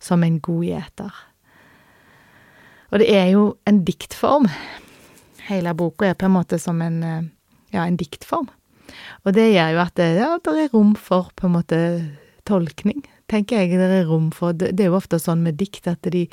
som 0.02 0.26
en 0.26 0.40
god. 0.42 0.66
Og 2.90 3.00
det 3.00 3.08
er 3.14 3.32
jo 3.32 3.56
en 3.68 3.82
diktform. 3.86 4.50
Hele 5.48 5.74
boka 5.78 6.10
er 6.10 6.18
på 6.18 6.28
en 6.28 6.34
måte 6.34 6.58
som 6.60 6.82
en, 6.82 7.02
eh, 7.02 7.28
ja, 7.72 7.86
en 7.86 7.96
diktform. 7.96 8.48
Og 9.24 9.34
det 9.36 9.52
gjør 9.52 9.74
jo 9.74 9.80
at 9.84 9.94
det, 9.94 10.08
ja, 10.18 10.30
det 10.44 10.54
er 10.64 10.72
rom 10.72 10.94
for 10.96 11.30
på 11.36 11.46
en 11.46 11.56
måte 11.56 11.78
tolkning, 12.48 13.04
tenker 13.30 13.62
jeg 13.62 13.78
det 13.78 13.90
er 14.00 14.08
rom 14.08 14.30
for. 14.34 14.56
Det, 14.56 14.74
er 14.80 14.90
jo 14.90 14.98
ofte 14.98 15.20
sånn 15.22 15.44
med 15.44 15.58
dikt 15.60 15.88
at 15.90 16.08
de 16.12 16.26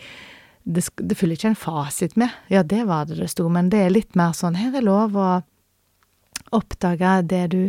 det, 0.66 0.82
det 0.98 1.14
følger 1.14 1.38
ikke 1.38 1.50
en 1.52 1.60
fasit 1.62 2.16
med. 2.18 2.34
Ja, 2.50 2.64
det 2.66 2.88
var 2.90 3.06
det 3.06 3.20
det 3.20 3.30
sto, 3.30 3.46
men 3.54 3.70
det 3.70 3.84
er 3.86 3.94
litt 3.94 4.16
mer 4.18 4.34
sånn 4.34 4.58
her 4.58 4.74
er 4.74 4.86
lov 4.86 5.14
å 5.14 5.30
oppdage 6.56 7.12
det 7.30 7.44
du 7.54 7.62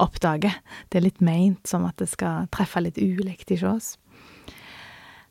oppdager. 0.00 0.56
Det 0.88 1.00
er 1.00 1.04
litt 1.04 1.20
meint 1.24 1.68
som 1.68 1.84
at 1.88 1.98
det 2.00 2.08
skal 2.08 2.48
treffe 2.54 2.80
litt 2.80 3.00
ulikt 3.00 3.52
ikke 3.52 3.74
oss. 3.74 3.96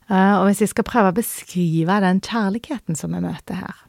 Uh, 0.07 0.39
og 0.39 0.45
hvis 0.47 0.61
jeg 0.63 0.71
skal 0.71 0.87
prøve 0.87 1.11
å 1.11 1.17
beskrive 1.17 1.97
den 2.03 2.21
kjærligheten 2.23 2.95
som 2.95 3.15
vi 3.15 3.23
møter 3.25 3.59
her, 3.59 3.83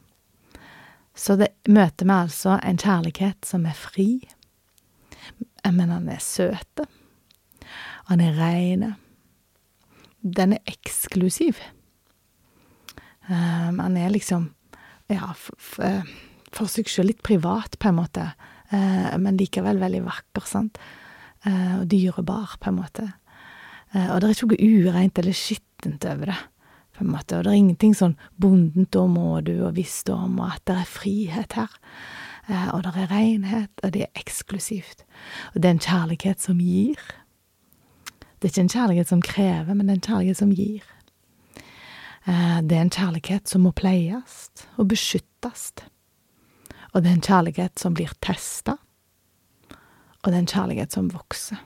så 1.15 1.35
det, 1.39 1.53
møter 1.67 2.07
vi 2.07 2.15
altså 2.15 2.57
en 2.63 2.79
kjærlighet 2.79 3.47
som 3.47 3.65
er 3.67 3.75
fri, 3.75 4.09
men 5.67 5.91
han 5.91 6.07
er 6.11 6.21
søte. 6.23 6.87
Han 8.09 8.21
er 8.25 8.37
rein. 8.39 8.85
Den 10.21 10.55
er 10.57 10.65
eksklusiv. 10.69 11.59
Um, 13.29 13.77
han 13.77 13.97
er 13.97 14.09
liksom, 14.09 14.47
ja, 15.13 15.29
for 15.37 16.71
seg 16.71 16.89
sjøl 16.89 17.11
litt 17.11 17.21
privat, 17.25 17.77
på 17.77 17.91
en 17.91 17.99
måte, 17.99 18.31
uh, 18.73 19.13
men 19.21 19.37
likevel 19.37 19.77
veldig 19.81 20.01
vakker, 20.07 20.47
sant. 20.49 20.79
Uh, 21.45 21.83
og 21.83 21.85
dyrebar, 21.91 22.57
på 22.57 22.71
en 22.71 22.79
måte. 22.79 23.05
Uh, 23.93 24.15
og 24.15 24.23
det 24.23 24.31
er 24.31 24.33
ikke 24.33 24.49
noe 24.49 24.71
ureint 24.89 25.21
eller 25.21 25.37
skittent 25.37 26.09
over 26.09 26.33
det, 26.33 26.39
på 26.97 27.05
en 27.05 27.13
måte. 27.13 27.37
Og 27.37 27.45
det 27.45 27.53
er 27.53 27.61
ingenting 27.61 27.93
sånn 27.93 28.17
bondent 28.41 28.97
og 28.97 29.13
må 29.13 29.29
du 29.45 29.53
og 29.59 29.77
visdom, 29.77 30.41
og 30.41 30.57
at 30.57 30.65
det 30.65 30.81
er 30.81 30.91
frihet 30.97 31.57
her. 31.61 31.77
og 32.73 32.81
det 32.81 32.97
er 32.97 33.11
renhet, 33.13 33.71
og 33.83 33.93
det 33.93 34.07
er 34.07 34.17
eksklusivt. 34.17 35.05
Og 35.53 35.61
det 35.61 35.69
er 35.69 35.77
en 35.77 35.85
kjærlighet 35.85 36.41
som 36.41 36.57
gir. 36.57 36.97
Det 38.39 38.47
er 38.47 38.53
ikke 38.53 38.61
en 38.61 38.71
kjærlighet 38.71 39.11
som 39.11 39.21
krever, 39.21 39.73
men 39.73 39.87
det 39.87 39.93
er 39.93 39.99
en 39.99 40.07
kjærlighet 40.07 40.39
som 40.39 40.51
gir. 40.55 40.83
Eh, 42.25 42.59
det 42.63 42.77
er 42.77 42.85
en 42.85 42.93
kjærlighet 42.93 43.51
som 43.51 43.65
må 43.67 43.73
pleies 43.75 44.37
og 44.77 44.87
beskyttes. 44.93 45.71
Og 46.93 47.03
det 47.03 47.09
er 47.09 47.17
en 47.17 47.25
kjærlighet 47.25 47.79
som 47.79 47.95
blir 47.97 48.13
testa. 48.23 48.77
Og 50.23 50.31
det 50.31 50.35
er 50.35 50.43
en 50.43 50.53
kjærlighet 50.53 50.95
som 50.95 51.11
vokser. 51.13 51.59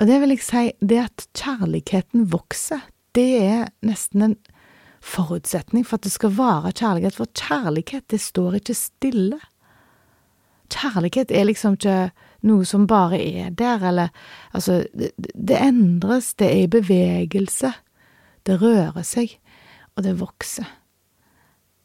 Og 0.00 0.08
det 0.08 0.18
vil 0.22 0.34
jeg 0.34 0.42
si, 0.42 0.64
det 0.80 0.98
at 1.04 1.26
kjærligheten 1.38 2.26
vokser, 2.32 2.80
det 3.14 3.28
er 3.42 3.68
nesten 3.86 4.24
en 4.24 4.36
forutsetning 5.02 5.84
for 5.86 5.98
at 5.98 6.06
det 6.06 6.14
skal 6.14 6.32
være 6.34 6.72
kjærlighet. 6.78 7.18
For 7.18 7.30
kjærlighet, 7.38 8.08
det 8.10 8.20
står 8.22 8.58
ikke 8.58 8.74
stille. 8.78 9.38
Kjærlighet 10.72 11.30
er 11.30 11.46
liksom 11.46 11.76
ikke 11.78 12.10
noe 12.46 12.66
som 12.68 12.86
bare 12.90 13.20
er 13.20 13.50
der, 13.56 13.82
eller 13.88 14.12
altså, 14.52 14.82
det, 14.94 15.12
det 15.18 15.58
endres, 15.62 16.32
det 16.34 16.48
er 16.50 16.64
i 16.64 16.70
bevegelse, 16.70 17.72
det 18.46 18.58
rører 18.62 19.04
seg, 19.06 19.36
og 19.96 20.06
det 20.06 20.18
vokser. 20.20 20.68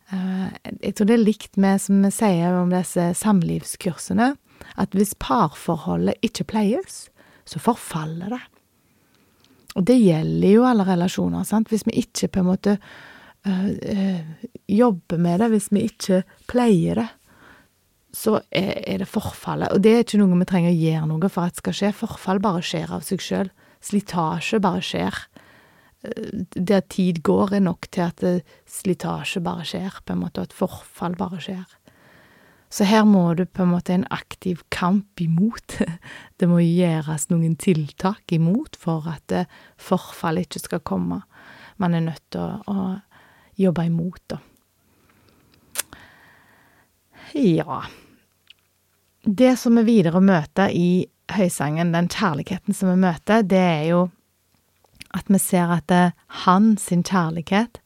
Uh, 0.07 0.47
jeg 0.79 0.95
tror 0.95 1.09
det 1.09 1.17
er 1.17 1.25
likt 1.25 1.57
med, 1.59 1.81
som 1.83 1.99
vi 2.05 2.11
sier 2.15 2.55
om 2.61 2.71
disse 2.71 3.09
samlivskursene, 3.19 4.33
at 4.79 4.95
hvis 4.95 5.17
parforholdet 5.19 6.17
ikke 6.25 6.47
pleies, 6.47 7.07
så 7.47 7.59
forfaller 7.63 8.37
det. 8.37 8.43
Og 9.77 9.85
det 9.85 9.99
gjelder 10.01 10.49
jo 10.49 10.65
alle 10.65 10.87
relasjoner, 10.87 11.45
sant. 11.45 11.69
Hvis 11.69 11.85
vi 11.85 11.99
ikke 12.01 12.31
på 12.33 12.41
en 12.41 12.49
måte 12.49 12.77
øh, 13.47 13.69
øh, 13.69 14.21
jobber 14.67 15.21
med 15.21 15.43
det, 15.43 15.49
hvis 15.53 15.69
vi 15.71 15.85
ikke 15.85 16.23
pleier 16.49 17.03
det, 17.03 17.07
så 18.17 18.39
er, 18.49 18.71
er, 18.81 19.01
det 19.03 19.09
forfallet. 19.09 19.73
Og 19.75 19.81
det 19.83 19.93
er 19.93 20.05
ikke 20.05 20.19
noe 20.21 20.39
vi 20.39 20.49
trenger 20.49 20.73
å 20.73 20.77
gjøre 20.77 21.09
noe 21.11 21.29
for 21.29 21.45
at 21.45 21.59
skal 21.59 21.75
skje. 21.77 21.91
Forfall 21.93 22.41
bare 22.41 22.63
skjer 22.65 22.93
av 22.95 23.03
seg 23.05 23.21
sjøl. 23.21 23.51
Slitasje 23.85 24.59
bare 24.63 24.81
skjer. 24.85 25.19
Eh, 26.01 26.45
det 26.55 26.79
at 26.79 26.87
tid 26.95 27.21
går, 27.27 27.59
er 27.59 27.65
nok 27.67 27.89
til 27.93 28.07
at 28.07 28.23
eh, 28.25 28.55
slitasje 28.69 29.43
bare 29.45 29.67
skjer, 29.69 29.99
på 30.01 30.15
en 30.15 30.23
måte, 30.23 30.41
og 30.41 30.49
at 30.49 30.57
forfall 30.57 31.17
bare 31.19 31.41
skjer. 31.43 31.67
Så 32.73 32.87
her 32.89 33.05
må 33.07 33.21
du 33.37 33.45
på 33.45 33.63
en 33.63 33.71
måte 33.71 33.93
en 33.93 34.07
aktiv 34.11 34.65
kamp 34.73 35.21
imot. 35.23 35.77
Det 36.41 36.49
må 36.49 36.57
gjøres 36.63 37.29
noen 37.29 37.53
tiltak 37.61 38.33
imot 38.33 38.75
for 38.81 39.05
at 39.13 39.29
forfallet 39.29 39.77
forfall 39.77 40.41
ikke 40.41 40.63
skal 40.65 40.83
komme. 40.83 41.21
Man 41.77 41.93
er 41.93 42.03
nødt 42.09 42.25
til 42.33 42.41
å, 42.41 42.57
å 42.65 43.61
jobbe 43.61 43.85
imot, 43.87 44.25
da. 44.33 44.41
Ja. 47.37 47.85
Det 49.27 49.57
som 49.59 49.75
vi 49.75 49.83
videre 49.83 50.21
møter 50.23 50.71
i 50.71 51.07
høysangen, 51.35 51.91
den 51.91 52.07
kjærligheten 52.07 52.75
som 52.75 52.93
vi 52.93 53.01
møter, 53.01 53.41
det 53.43 53.59
er 53.59 53.83
jo 53.89 54.05
at 55.17 55.27
vi 55.27 55.39
ser 55.41 55.73
at 55.75 55.83
det, 55.91 56.13
han 56.45 56.75
sin 56.79 57.03
kjærlighet 57.03 57.81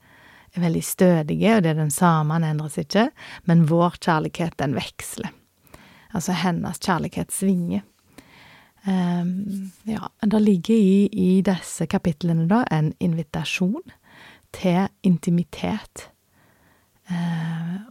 er 0.53 0.62
veldig 0.62 0.83
stødige, 0.86 1.55
og 1.55 1.63
det 1.63 1.71
er 1.71 1.79
den 1.79 1.93
samme, 1.93 2.36
han 2.36 2.45
endres 2.45 2.77
ikke, 2.77 3.07
men 3.50 3.65
vår 3.71 3.98
kjærlighet, 4.03 4.53
den 4.62 4.75
veksler. 4.77 5.33
Altså 6.13 6.36
hennes 6.38 6.77
kjærlighet 6.77 7.33
svinger. 7.33 7.88
Um, 8.86 9.71
ja, 9.86 10.12
det 10.21 10.41
ligger 10.41 10.75
i, 10.75 11.10
i 11.10 11.41
disse 11.45 11.89
kapitlene, 11.89 12.45
da, 12.50 12.63
en 12.69 12.93
invitasjon 13.00 13.98
til 14.53 14.89
intimitet 15.07 16.11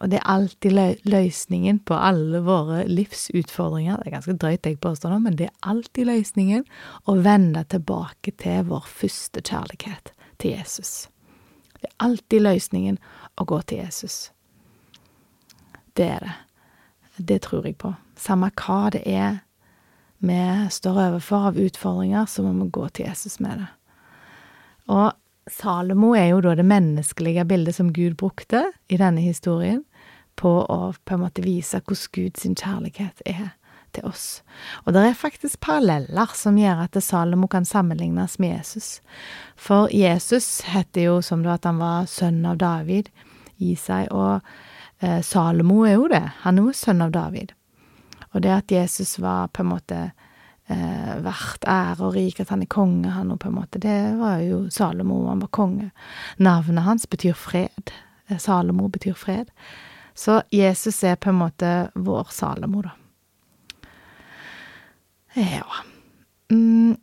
og 0.00 0.08
det 0.08 0.16
er 0.16 0.30
alltid 0.32 0.72
lø 0.72 0.86
løsningen 1.12 1.82
på 1.84 1.94
alle 1.94 2.40
våre 2.44 2.86
livsutfordringer. 2.88 4.00
Det 4.00 4.08
er 4.08 4.14
ganske 4.16 4.36
drøyt 4.40 4.66
jeg 4.66 4.80
påstår 4.80 5.12
nå, 5.12 5.18
men 5.26 5.36
det 5.36 5.50
er 5.50 5.68
alltid 5.72 6.08
løsningen 6.08 6.64
å 7.04 7.16
vende 7.20 7.66
tilbake 7.68 8.32
til 8.40 8.64
vår 8.70 8.88
første 8.88 9.42
kjærlighet, 9.44 10.14
til 10.40 10.56
Jesus. 10.56 11.10
Det 11.76 11.90
er 11.90 11.96
alltid 12.08 12.46
løsningen 12.46 12.96
å 13.36 13.44
gå 13.44 13.60
til 13.68 13.82
Jesus. 13.84 14.30
Det 15.96 16.08
er 16.16 16.24
det. 16.24 16.36
Det 17.20 17.42
tror 17.44 17.68
jeg 17.68 17.76
på. 17.76 17.92
Samme 18.16 18.48
hva 18.56 18.88
det 18.94 19.04
er 19.04 19.42
vi 20.20 20.40
står 20.72 20.96
overfor 21.08 21.50
av 21.50 21.58
utfordringer, 21.60 22.26
så 22.28 22.44
må 22.44 22.52
vi 22.64 22.70
gå 22.72 22.88
til 22.88 23.06
Jesus 23.08 23.38
med 23.40 23.62
det. 23.62 23.68
Og 24.92 25.12
Salomo 25.50 26.12
er 26.14 26.32
jo 26.32 26.42
da 26.44 26.54
det 26.58 26.66
menneskelige 26.68 27.44
bildet 27.48 27.76
som 27.76 27.92
Gud 27.92 28.16
brukte 28.20 28.66
i 28.88 28.98
denne 29.00 29.22
historien, 29.24 29.84
på 30.36 30.50
å 30.62 30.92
på 31.04 31.16
en 31.16 31.24
måte 31.24 31.44
vise 31.44 31.80
hvordan 31.80 32.12
Guds 32.14 32.46
kjærlighet 32.46 33.24
er 33.28 33.50
til 33.92 34.06
oss. 34.08 34.42
Og 34.84 34.94
det 34.94 35.02
er 35.04 35.18
faktisk 35.18 35.60
paralleller 35.60 36.32
som 36.38 36.58
gjør 36.58 36.84
at 36.86 36.98
Salomo 37.02 37.48
kan 37.50 37.66
sammenlignes 37.68 38.38
med 38.38 38.56
Jesus. 38.56 39.00
For 39.56 39.90
Jesus 39.92 40.62
heter 40.70 41.08
jo 41.08 41.18
som 41.22 41.42
det 41.44 41.58
at 41.58 41.68
han 41.68 41.80
var 41.82 42.08
sønn 42.10 42.44
av 42.46 42.60
David 42.60 43.10
i 43.60 43.74
seg, 43.76 44.08
og 44.14 44.40
eh, 45.04 45.20
Salomo 45.26 45.82
er 45.84 45.98
jo 45.98 46.08
det. 46.12 46.24
Han 46.44 46.58
er 46.58 46.70
jo 46.70 46.76
sønn 46.76 47.04
av 47.04 47.12
David. 47.16 47.52
Og 48.30 48.44
det 48.44 48.54
at 48.54 48.72
Jesus 48.72 49.18
var 49.18 49.50
på 49.50 49.64
en 49.64 49.72
måte 49.72 50.00
vært 50.70 51.66
ære 51.66 52.06
og 52.06 52.14
rik, 52.14 52.40
at 52.40 52.52
han 52.52 52.62
er 52.62 52.70
konge, 52.70 53.10
han 53.10 53.32
òg, 53.32 53.40
på 53.42 53.50
en 53.50 53.56
måte. 53.56 53.80
Det 53.82 53.98
var 54.18 54.42
jo 54.44 54.62
Salomo, 54.70 55.24
han 55.28 55.42
var 55.42 55.50
konge. 55.54 55.90
Navnet 56.38 56.86
hans 56.86 57.06
betyr 57.10 57.34
fred. 57.34 57.92
Eh, 58.28 58.38
Salomo 58.38 58.88
betyr 58.88 59.14
fred. 59.18 59.50
Så 60.14 60.42
Jesus 60.52 61.02
er 61.04 61.16
på 61.16 61.30
en 61.30 61.40
måte 61.40 61.90
vår 61.94 62.30
Salomo, 62.34 62.82
da. 62.82 62.96
Ja. 65.34 65.66
Mm, 66.50 66.96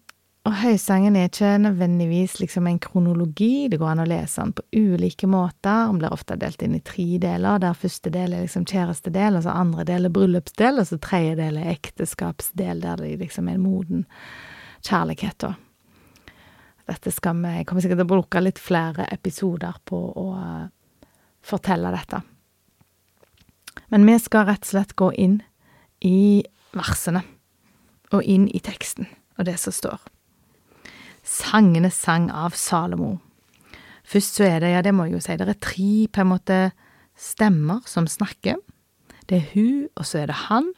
Og 0.47 0.53
høysangen 0.61 1.17
er 1.19 1.25
ikke 1.27 1.57
nødvendigvis 1.59 2.37
liksom 2.39 2.69
en 2.69 2.77
kronologi, 2.79 3.67
det 3.67 3.81
går 3.81 3.89
an 3.91 4.01
å 4.05 4.07
lese 4.07 4.39
den 4.39 4.53
på 4.55 4.63
ulike 4.79 5.27
måter, 5.27 5.89
den 5.89 5.99
blir 5.99 6.15
ofte 6.15 6.37
delt 6.39 6.63
inn 6.63 6.77
i 6.77 6.83
tre 6.87 7.17
deler, 7.19 7.59
der 7.59 7.75
første 7.75 8.13
del 8.13 8.31
er 8.31 8.45
liksom 8.45 8.63
kjærestedel, 8.69 9.35
og 9.35 9.43
så 9.43 9.57
andre 9.59 9.83
del 9.89 10.07
er 10.07 10.15
bryllupsdel, 10.15 10.79
og 10.79 10.87
så 10.87 11.01
tredje 11.03 11.35
del 11.41 11.59
er 11.59 11.73
ekteskapsdel, 11.73 12.79
der 12.85 13.03
det 13.03 13.11
liksom 13.25 13.51
er 13.51 13.59
en 13.59 13.65
moden 13.65 14.07
kjærlighet, 14.87 15.35
da. 15.43 15.53
Dette 16.87 17.11
skal 17.11 17.43
vi 17.43 17.55
Jeg 17.57 17.67
kommer 17.67 17.83
sikkert 17.83 17.99
til 17.99 18.07
å 18.07 18.15
bruke 18.15 18.39
litt 18.39 18.63
flere 18.63 19.11
episoder 19.11 19.83
på 19.83 19.97
å 20.15 20.27
uh, 20.31 21.05
fortelle 21.43 21.91
dette. 21.91 22.21
Men 23.91 24.07
vi 24.07 24.15
skal 24.23 24.47
rett 24.47 24.63
og 24.63 24.71
slett 24.71 24.95
gå 24.95 25.11
inn 25.11 25.41
i 26.07 26.45
versene, 26.71 27.27
og 28.15 28.23
inn 28.23 28.47
i 28.47 28.63
teksten, 28.63 29.11
og 29.35 29.51
det 29.51 29.59
som 29.59 29.75
står. 29.75 30.07
Sangenes 31.27 31.97
sang 31.99 32.29
av 32.31 32.55
Salomo. 32.55 33.17
Først 34.07 34.39
så 34.39 34.47
er 34.47 34.61
det, 34.63 34.71
ja, 34.71 34.81
det 34.85 34.93
må 34.95 35.07
jeg 35.07 35.17
jo 35.17 35.23
si, 35.25 35.35
det 35.35 35.49
er 35.51 35.59
tre 35.59 35.91
på 36.07 36.23
en 36.23 36.31
måte 36.31 36.59
stemmer 37.19 37.83
som 37.89 38.07
snakker. 38.07 38.55
Det 39.27 39.41
er 39.41 39.49
hun, 39.51 39.87
og 39.99 40.07
så 40.07 40.21
er 40.21 40.31
det 40.31 40.37
han, 40.47 40.69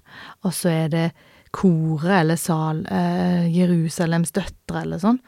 og 0.42 0.56
så 0.58 0.72
er 0.74 0.88
det 0.94 1.08
koret 1.54 2.22
eller 2.24 2.38
sal, 2.40 2.84
eh, 2.90 3.46
Jerusalems 3.54 4.34
døtre 4.34 4.82
eller 4.82 5.02
sånn, 5.02 5.20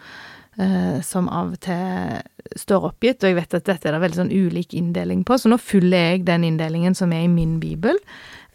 eh, 0.58 1.02
som 1.06 1.30
av 1.30 1.54
og 1.54 1.60
til 1.62 2.22
står 2.58 2.90
oppgitt, 2.90 3.22
og 3.22 3.30
jeg 3.30 3.38
vet 3.38 3.54
at 3.54 3.70
dette 3.70 3.88
er 3.88 3.96
det 3.96 4.02
veldig 4.02 4.20
sånn 4.24 4.34
ulik 4.34 4.74
inndeling 4.78 5.24
på, 5.24 5.38
så 5.38 5.50
nå 5.50 5.58
følger 5.62 6.12
jeg 6.12 6.26
den 6.28 6.44
inndelingen 6.50 6.98
som 6.98 7.14
er 7.14 7.24
i 7.26 7.32
min 7.32 7.60
bibel, 7.62 7.98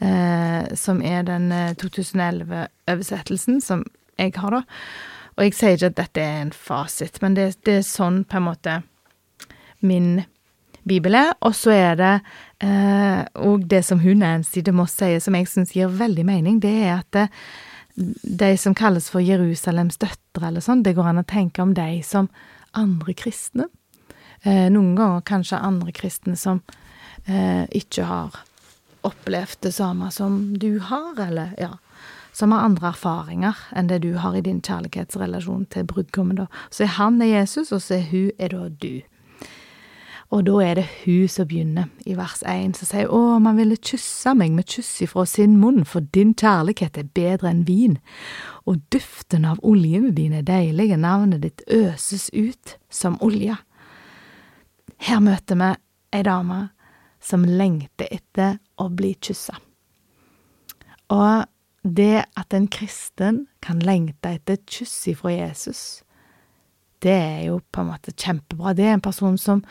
eh, 0.01 0.67
som 0.75 1.01
er 1.03 1.23
den 1.27 1.49
2011-oversettelsen 1.81 3.63
som 3.63 3.87
jeg 4.19 4.35
har, 4.37 4.51
da. 4.51 4.63
Og 5.37 5.45
jeg 5.45 5.57
sier 5.57 5.77
ikke 5.77 5.93
at 5.93 5.99
dette 5.99 6.23
er 6.23 6.41
en 6.41 6.55
fasit, 6.55 7.21
men 7.21 7.37
det, 7.37 7.51
det 7.69 7.81
er 7.81 7.87
sånn 7.87 8.23
på 8.25 8.39
en 8.39 8.47
måte 8.49 8.81
min 9.85 10.23
bibel 10.89 11.19
er. 11.19 11.35
Og 11.45 11.55
så 11.59 11.75
er 11.75 11.99
det 12.01 12.13
eh, 12.65 13.23
Og 13.45 13.67
det 13.69 13.83
som 13.85 14.01
hun 14.01 14.23
Nancy 14.25 14.63
de 14.65 14.73
Moss 14.73 14.97
sier, 14.97 15.21
som 15.21 15.37
jeg 15.37 15.51
syns 15.51 15.75
gir 15.77 15.93
veldig 15.93 16.25
mening, 16.27 16.61
det 16.65 16.73
er 16.87 16.93
at 16.99 17.11
det, 17.17 17.27
de 17.97 18.53
som 18.61 18.77
kalles 18.77 19.09
for 19.13 19.25
Jerusalems 19.25 20.01
døtre, 20.01 20.49
eller 20.49 20.65
sånn, 20.65 20.85
det 20.85 20.97
går 20.97 21.13
an 21.13 21.23
å 21.23 21.29
tenke 21.29 21.65
om 21.65 21.73
de 21.77 22.03
som 22.05 22.29
andre 22.77 23.15
kristne. 23.17 23.71
Eh, 24.43 24.69
noen 24.73 24.95
ganger 24.99 25.25
kanskje 25.29 25.61
andre 25.65 25.93
kristne 25.97 26.37
som 26.37 26.61
eh, 27.25 27.65
ikke 27.77 28.05
har 28.09 28.37
opplevd 29.07 29.69
det 29.69 29.73
samme 29.77 30.11
som 30.13 30.57
du 30.61 30.79
har, 30.81 31.13
eller 31.29 31.53
ja 31.61 31.77
som 32.37 32.53
har 32.53 32.67
andre 32.67 32.91
erfaringer 32.93 33.57
enn 33.73 33.89
det 33.89 34.03
du 34.05 34.13
har 34.21 34.37
i 34.37 34.45
din 34.45 34.61
kjærlighetsrelasjon 34.61 35.65
til 35.73 35.87
brudgommen. 35.89 36.45
Så 36.69 36.85
er 36.85 36.97
han 36.99 37.21
er 37.25 37.33
Jesus, 37.33 37.73
og 37.73 37.81
så 37.81 37.97
er 37.97 38.11
hun 38.11 38.31
er 38.39 38.53
da 38.53 38.69
du. 38.69 39.01
Og 40.35 40.43
da 40.45 40.57
er 40.61 40.75
det 40.81 40.85
hun 41.05 41.29
som 41.31 41.47
begynner, 41.49 41.87
i 42.05 42.17
vers 42.19 42.43
1, 42.43 42.75
som 42.77 42.89
sier 42.91 43.13
Å, 43.15 43.39
man 43.41 43.57
ville 43.61 43.79
kysse 43.79 44.35
meg 44.35 44.53
med 44.57 44.67
kyss 44.69 44.91
ifra 45.07 45.25
sin 45.29 45.55
munn, 45.63 45.85
for 45.87 46.05
din 46.13 46.35
kjærlighet 46.35 46.99
er 46.99 47.09
bedre 47.15 47.53
enn 47.53 47.63
vin, 47.69 47.97
og 48.67 48.83
duften 48.93 49.47
av 49.47 49.63
oljene 49.63 50.11
dine 50.17 50.43
er 50.43 50.49
deilige, 50.49 50.99
navnet 50.99 51.45
ditt 51.47 51.63
øses 51.71 52.29
ut 52.35 52.77
som 52.91 53.21
olje. 53.23 53.55
Her 55.07 55.23
møter 55.23 55.61
vi 55.63 55.73
ei 56.19 56.25
dame 56.27 56.61
som 57.23 57.47
lengter 57.47 58.11
etter 58.11 58.59
å 58.83 58.91
bli 58.91 59.15
kyssa. 59.23 59.55
Og 61.15 61.47
det 61.87 62.25
at 62.37 62.55
en 62.57 62.69
kristen 62.73 63.45
kan 63.65 63.81
lengte 63.85 64.37
etter 64.37 64.57
et 64.57 64.67
kyss 64.71 65.07
ifra 65.13 65.33
Jesus, 65.35 66.03
det 67.05 67.13
er 67.13 67.43
jo 67.51 67.61
på 67.73 67.83
en 67.83 67.93
måte 67.93 68.15
kjempebra. 68.17 68.75
Det 68.75 68.87
er 68.87 68.97
en 68.97 69.05
person 69.05 69.37
som 69.39 69.63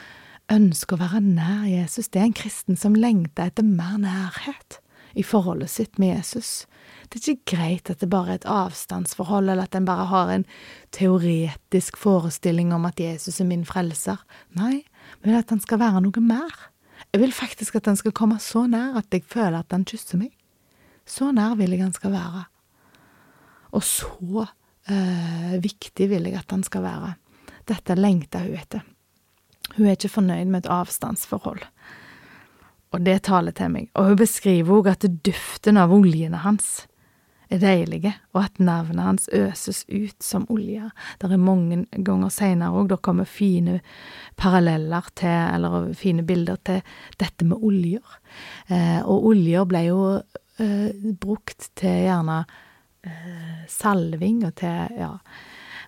ønsker 0.52 0.96
å 0.96 1.02
være 1.02 1.24
nær 1.26 1.66
Jesus. 1.68 2.10
Det 2.10 2.22
er 2.22 2.30
en 2.30 2.38
kristen 2.38 2.78
som 2.78 2.98
lengter 2.98 3.50
etter 3.50 3.66
mer 3.66 3.98
nærhet 4.02 4.80
i 5.16 5.24
forholdet 5.24 5.72
sitt 5.72 6.00
med 6.02 6.14
Jesus. 6.14 6.66
Det 7.10 7.22
er 7.22 7.34
ikke 7.34 7.56
greit 7.56 7.90
at 7.90 8.02
det 8.04 8.12
bare 8.12 8.36
er 8.36 8.42
et 8.42 8.48
avstandsforhold, 8.50 9.50
eller 9.50 9.66
at 9.66 9.78
en 9.78 9.88
bare 9.88 10.08
har 10.12 10.32
en 10.34 10.46
teoretisk 10.96 11.98
forestilling 11.98 12.74
om 12.76 12.86
at 12.90 13.00
Jesus 13.00 13.40
er 13.40 13.50
min 13.50 13.66
frelser. 13.66 14.22
Nei, 14.58 14.84
men 15.24 15.38
at 15.40 15.54
han 15.54 15.64
skal 15.64 15.82
være 15.82 16.04
noe 16.06 16.24
mer. 16.24 16.54
Jeg 17.14 17.24
vil 17.24 17.36
faktisk 17.36 17.78
at 17.80 17.88
han 17.90 18.00
skal 18.00 18.16
komme 18.16 18.40
så 18.44 18.66
nær 18.68 19.00
at 19.00 19.14
jeg 19.14 19.26
føler 19.28 19.62
at 19.62 19.72
han 19.74 19.88
kysser 19.88 20.20
meg. 20.22 20.34
Så 21.06 21.32
nær 21.36 21.56
vil 21.60 21.76
jeg 21.76 21.84
han 21.86 21.94
skal 21.96 22.16
være. 22.16 22.46
Og 23.76 23.84
så 23.86 24.46
eh, 24.90 25.56
viktig 25.62 26.10
vil 26.10 26.30
jeg 26.30 26.40
at 26.40 26.52
han 26.52 26.66
skal 26.66 26.86
være. 26.86 27.14
Dette 27.70 27.98
lengter 27.98 28.46
hun 28.46 28.58
etter. 28.58 28.84
Hun 29.76 29.88
er 29.88 29.98
ikke 29.98 30.14
fornøyd 30.16 30.50
med 30.50 30.64
et 30.64 30.72
avstandsforhold. 30.72 31.64
Og 32.96 33.06
det 33.06 33.24
taler 33.28 33.56
til 33.56 33.72
meg. 33.74 33.90
Og 33.94 34.12
hun 34.12 34.20
beskriver 34.20 34.78
òg 34.78 34.92
at 34.94 35.08
duften 35.26 35.78
av 35.82 35.94
oljene 35.94 36.44
hans 36.46 36.86
er 37.54 37.60
deilige, 37.62 38.14
og 38.34 38.40
at 38.42 38.60
navnet 38.64 39.06
hans 39.06 39.28
øses 39.34 39.84
ut 39.86 40.24
som 40.24 40.48
olje. 40.50 40.88
Det 41.22 41.30
er 41.30 41.42
mange 41.42 41.84
ganger 41.92 42.32
seinere 42.34 42.74
òg, 42.74 42.90
det 42.90 43.02
kommer 43.06 43.28
fine 43.30 43.82
paralleller 44.40 45.12
til, 45.14 45.36
eller 45.54 45.92
fine 45.98 46.26
bilder 46.26 46.58
til 46.66 46.82
dette 47.22 47.46
med 47.46 47.62
oljer. 47.62 48.18
Eh, 48.70 49.02
og 49.04 49.30
oljer 49.34 49.68
ble 49.70 49.84
jo 49.90 50.00
brukt 51.22 51.70
til 51.76 52.06
gjerne 52.06 52.44
eh, 53.06 53.66
salving 53.68 54.44
og 54.48 54.56
til 54.62 55.00
ja, 55.00 55.12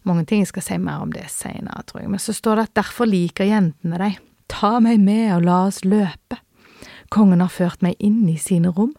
mange 0.07 0.25
ting. 0.25 0.43
Jeg 0.43 0.51
skal 0.53 0.65
si 0.65 0.79
mer 0.81 1.05
om 1.05 1.13
det 1.13 1.27
seinere, 1.31 1.85
tror 1.87 2.03
jeg. 2.03 2.11
Men 2.13 2.23
så 2.23 2.35
står 2.35 2.59
det 2.59 2.67
at 2.69 2.75
derfor 2.83 3.09
liker 3.09 3.47
jentene 3.47 4.01
deg. 4.01 4.19
Ta 4.51 4.77
meg 4.83 5.01
med 5.03 5.31
og 5.37 5.47
la 5.47 5.61
oss 5.67 5.83
løpe. 5.85 6.41
Kongen 7.13 7.43
har 7.43 7.51
ført 7.51 7.83
meg 7.83 7.95
inn 8.03 8.25
i 8.27 8.37
sine 8.41 8.71
rom. 8.75 8.93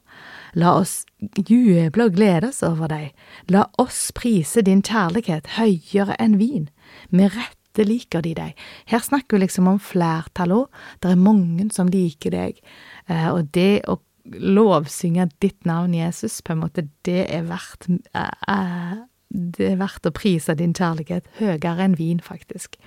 La 0.57 0.75
oss 0.81 1.03
juble 1.21 2.09
og 2.09 2.17
gledes 2.17 2.63
over 2.67 2.89
deg. 2.91 3.13
La 3.53 3.67
oss 3.81 4.09
prise 4.17 4.65
din 4.65 4.81
kjærlighet 4.85 5.59
høyere 5.59 6.17
enn 6.21 6.39
vin. 6.41 6.69
Med 7.13 7.35
rette 7.37 7.85
liker 7.85 8.25
de 8.25 8.33
deg. 8.35 8.69
Her 8.89 9.05
snakker 9.05 9.37
vi 9.37 9.45
liksom 9.45 9.69
om 9.71 9.81
flertall 9.83 10.55
òg. 10.57 10.81
Det 11.05 11.13
er 11.13 11.21
mange 11.21 11.69
som 11.75 11.91
liker 11.93 12.35
deg. 12.35 12.63
Eh, 13.09 13.29
og 13.29 13.53
det 13.55 13.85
å 13.87 14.01
lovsynge 14.33 15.29
ditt 15.43 15.67
navn, 15.67 15.95
Jesus, 15.95 16.43
på 16.43 16.53
en 16.53 16.63
måte, 16.65 16.89
det 17.07 17.27
er 17.33 17.47
verdt 17.49 17.89
uh, 18.15 19.05
Det 19.29 19.67
er 19.73 19.81
verdt 19.81 20.09
å 20.09 20.15
prise 20.15 20.55
din 20.57 20.73
kjærlighet 20.73 21.29
høyere 21.39 21.85
enn 21.85 21.99
vin, 21.99 22.21
faktisk. 22.21 22.79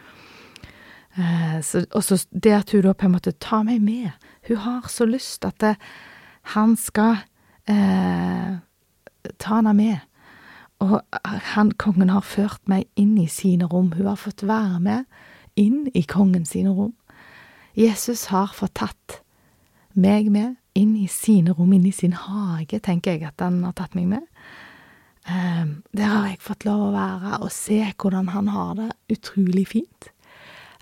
Uh, 1.18 1.60
og 1.92 2.04
så 2.04 2.18
det 2.32 2.54
at 2.56 2.72
hun 2.72 2.86
da 2.86 2.94
på 2.94 3.10
en 3.10 3.16
måte 3.18 3.36
tar 3.38 3.66
meg 3.68 3.82
med. 3.84 4.12
Hun 4.48 4.64
har 4.64 4.88
så 4.90 5.06
lyst 5.06 5.46
at 5.46 5.60
det, 5.62 5.76
han 6.56 6.78
skal 6.80 7.20
uh, 7.70 8.62
ta 9.38 9.60
henne 9.60 9.76
med. 9.78 10.00
Og 10.82 10.98
han, 11.54 11.70
kongen 11.78 12.10
har 12.10 12.26
ført 12.26 12.64
meg 12.66 12.88
inn 12.98 13.14
i 13.22 13.28
sine 13.30 13.68
rom. 13.70 13.92
Hun 13.94 14.08
har 14.10 14.18
fått 14.18 14.42
være 14.42 14.80
med 14.82 15.06
inn 15.60 15.86
i 15.94 16.02
kongen 16.02 16.48
sine 16.48 16.74
rom. 16.74 16.96
Jesus 17.78 18.32
har 18.32 18.50
fått 18.56 18.80
tatt 18.82 19.22
meg 19.94 20.32
med 20.34 20.58
inn 20.78 20.96
i 20.96 21.08
sine 21.12 21.54
rom, 21.56 21.74
inn 21.76 21.88
i 21.88 21.94
sin 21.96 22.14
hage, 22.16 22.80
tenker 22.84 23.16
jeg 23.16 23.28
at 23.28 23.44
han 23.44 23.62
har 23.66 23.76
tatt 23.78 23.96
meg 23.98 24.10
med. 24.14 24.28
Um, 25.30 25.82
der 25.94 26.10
har 26.10 26.28
jeg 26.32 26.42
fått 26.42 26.66
lov 26.66 26.88
å 26.88 26.96
være 26.96 27.44
og 27.46 27.52
se 27.54 27.78
hvordan 27.92 28.32
han 28.34 28.50
har 28.50 28.74
det 28.80 28.90
utrolig 29.14 29.68
fint. 29.70 30.10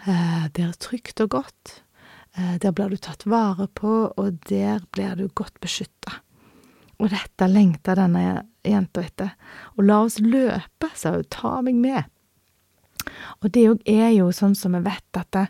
Uh, 0.05 0.47
det 0.55 0.63
er 0.63 0.77
trygt 0.79 1.19
og 1.25 1.33
godt. 1.35 1.73
Uh, 2.37 2.55
der 2.61 2.71
blir 2.75 2.93
du 2.93 3.01
tatt 3.01 3.25
vare 3.27 3.67
på, 3.67 4.13
og 4.15 4.39
der 4.47 4.85
blir 4.95 5.17
du 5.19 5.27
godt 5.35 5.59
beskytta. 5.63 6.21
Og 6.99 7.11
dette 7.11 7.47
lengter 7.47 7.99
denne 7.99 8.45
jenta 8.67 9.03
etter. 9.03 9.35
Og 9.77 9.85
la 9.87 10.01
oss 10.05 10.19
løpe, 10.23 10.91
sa 10.95 11.17
hun, 11.17 11.27
ta 11.31 11.59
meg 11.65 11.79
med. 11.79 12.07
Og 13.41 13.51
det 13.55 13.65
er 13.87 14.11
jo 14.13 14.31
sånn 14.35 14.55
som 14.55 14.75
vi 14.75 14.83
vet 14.85 15.19
at 15.19 15.31
det, 15.35 15.47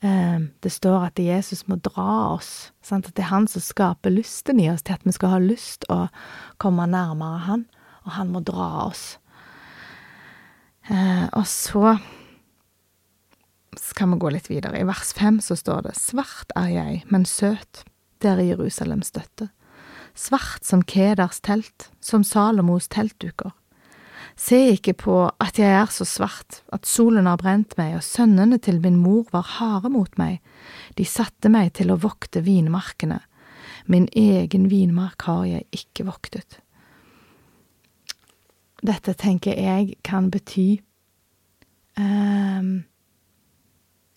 det 0.00 0.70
står 0.72 1.10
at 1.10 1.18
Jesus 1.20 1.66
må 1.68 1.76
dra 1.76 2.32
oss, 2.32 2.70
sant? 2.80 3.04
at 3.04 3.16
det 3.18 3.26
er 3.26 3.34
han 3.34 3.48
som 3.50 3.60
skaper 3.60 4.14
lysten 4.14 4.60
i 4.62 4.70
oss 4.72 4.80
til 4.86 4.96
at 4.96 5.04
vi 5.04 5.12
skal 5.12 5.34
ha 5.34 5.40
lyst 5.42 5.84
å 5.92 6.06
komme 6.62 6.86
nærmere 6.88 7.42
han, 7.44 7.66
og 8.06 8.14
han 8.16 8.32
må 8.32 8.40
dra 8.40 8.86
oss. 8.86 9.18
Ehm, 10.88 11.28
og 11.36 11.46
så 11.46 11.98
skal 13.78 14.10
vi 14.12 14.20
gå 14.22 14.32
litt 14.32 14.50
videre. 14.50 14.80
I 14.80 14.88
vers 14.88 15.12
fem 15.16 15.40
så 15.44 15.56
står 15.58 15.88
det 15.88 15.96
Svart 15.98 16.52
er 16.58 16.72
jeg, 16.72 17.02
men 17.12 17.28
søt, 17.28 17.84
det 18.20 18.32
er 18.32 18.44
Jerusalems 18.44 19.12
støtte. 19.12 19.50
Svart 20.18 20.66
som 20.66 20.82
Kedars 20.82 21.40
telt, 21.44 21.90
som 22.00 22.24
Salomos 22.26 22.88
teltduker. 22.90 23.52
Se 24.40 24.56
ikke 24.72 24.94
på 24.96 25.16
at 25.42 25.58
jeg 25.60 25.68
er 25.68 25.90
så 25.92 26.06
svart, 26.08 26.62
at 26.72 26.88
solen 26.88 27.28
har 27.28 27.40
brent 27.40 27.76
meg, 27.76 27.98
og 27.98 28.04
sønnene 28.06 28.56
til 28.62 28.80
min 28.80 28.96
mor 28.96 29.26
var 29.34 29.44
harde 29.58 29.90
mot 29.92 30.14
meg, 30.20 30.38
de 30.96 31.04
satte 31.04 31.50
meg 31.52 31.74
til 31.76 31.92
å 31.92 31.98
vokte 32.00 32.40
vinmarkene, 32.46 33.20
min 33.90 34.06
egen 34.16 34.68
vinmark 34.70 35.26
har 35.28 35.44
jeg 35.48 35.66
ikke 35.76 36.06
voktet. 36.08 36.60
Dette 38.80 39.12
tenker 39.18 39.58
jeg 39.60 39.96
kan 40.06 40.30
bety 40.32 40.80
um, 42.00 42.84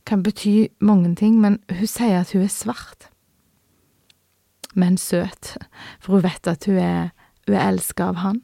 kan 0.08 0.24
bety 0.24 0.70
mange 0.80 1.16
ting, 1.20 1.40
men 1.42 1.60
hun 1.72 1.88
sier 1.88 2.22
at 2.22 2.32
hun 2.36 2.46
er 2.46 2.52
svart. 2.52 3.10
Men 4.76 4.98
søt, 4.98 5.56
for 6.00 6.18
hun 6.18 6.26
vet 6.26 6.48
at 6.48 6.68
hun 6.68 6.80
er, 6.80 7.14
hun 7.48 7.56
er 7.56 7.68
elska 7.72 8.12
av 8.12 8.22
han. 8.24 8.42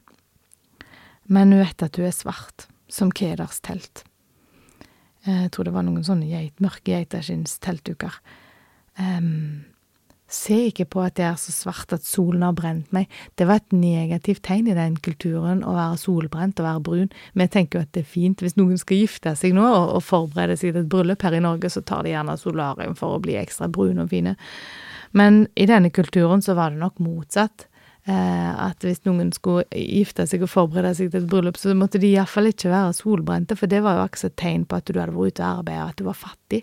Men 1.30 1.54
hun 1.54 1.62
vet 1.62 1.86
at 1.86 1.98
hun 1.98 2.08
er 2.08 2.14
svart, 2.14 2.66
som 2.90 3.12
Kedars 3.14 3.62
telt. 3.62 4.04
Eh, 5.24 5.46
jeg 5.46 5.52
tror 5.54 5.68
det 5.68 5.74
var 5.76 5.86
noen 5.86 6.04
sånne 6.06 6.28
geit, 6.30 6.56
mørke 6.62 6.90
geiteskinnsteltduker. 6.90 8.16
Um, 8.98 9.62
se 10.30 10.56
ikke 10.68 10.86
på 10.90 11.02
at 11.02 11.16
det 11.18 11.24
er 11.26 11.38
så 11.40 11.52
svart 11.54 11.92
at 11.94 12.06
solen 12.06 12.42
har 12.46 12.54
brent 12.58 12.92
meg. 12.94 13.10
Det 13.38 13.46
var 13.48 13.60
et 13.60 13.74
negativt 13.74 14.44
tegn 14.46 14.68
i 14.70 14.76
den 14.76 14.96
kulturen 15.02 15.64
å 15.66 15.74
være 15.74 15.98
solbrent 16.02 16.60
og 16.62 16.68
være 16.68 16.84
brun. 16.86 17.08
Men 17.34 17.46
jeg 17.48 17.54
tenker 17.56 17.78
jo 17.78 17.86
at 17.86 17.94
det 17.96 18.04
er 18.04 18.12
fint. 18.12 18.44
Hvis 18.44 18.58
noen 18.58 18.78
skal 18.80 19.02
gifte 19.02 19.34
seg 19.38 19.56
nå 19.56 19.64
og, 19.66 19.96
og 19.98 20.04
forberede 20.06 20.58
seg 20.58 20.74
til 20.74 20.84
et 20.84 20.92
bryllup 20.92 21.26
her 21.26 21.38
i 21.38 21.42
Norge, 21.42 21.72
så 21.72 21.82
tar 21.82 22.06
de 22.06 22.14
gjerne 22.14 22.38
solarium 22.40 22.94
for 22.98 23.16
å 23.16 23.22
bli 23.22 23.38
ekstra 23.40 23.70
brune 23.70 24.06
og 24.06 24.14
fine. 24.14 24.36
Men 25.16 25.44
i 25.58 25.66
denne 25.66 25.90
kulturen 25.94 26.42
så 26.42 26.54
var 26.58 26.70
det 26.70 26.82
nok 26.82 27.02
motsatt. 27.02 27.66
Eh, 28.10 28.52
at 28.64 28.82
hvis 28.82 29.04
noen 29.04 29.28
skulle 29.34 29.66
gifte 29.70 30.24
seg 30.26 30.42
og 30.42 30.50
forberede 30.50 30.96
seg 30.98 31.12
til 31.12 31.22
et 31.22 31.30
bryllup, 31.30 31.58
så 31.60 31.74
måtte 31.78 32.00
de 32.02 32.08
iallfall 32.14 32.48
ikke 32.50 32.72
være 32.72 32.94
solbrente, 32.96 33.56
for 33.58 33.70
det 33.70 33.82
var 33.84 33.98
jo 33.98 34.06
også 34.08 34.30
et 34.30 34.38
tegn 34.40 34.64
på 34.66 34.78
at 34.80 34.88
du 34.88 34.98
hadde 34.98 35.14
vært 35.14 35.36
ute 35.36 35.44
og 35.44 35.60
arbeidet, 35.60 35.82
og 35.84 35.92
at 35.92 36.00
du 36.00 36.06
var 36.08 36.18
fattig. 36.18 36.62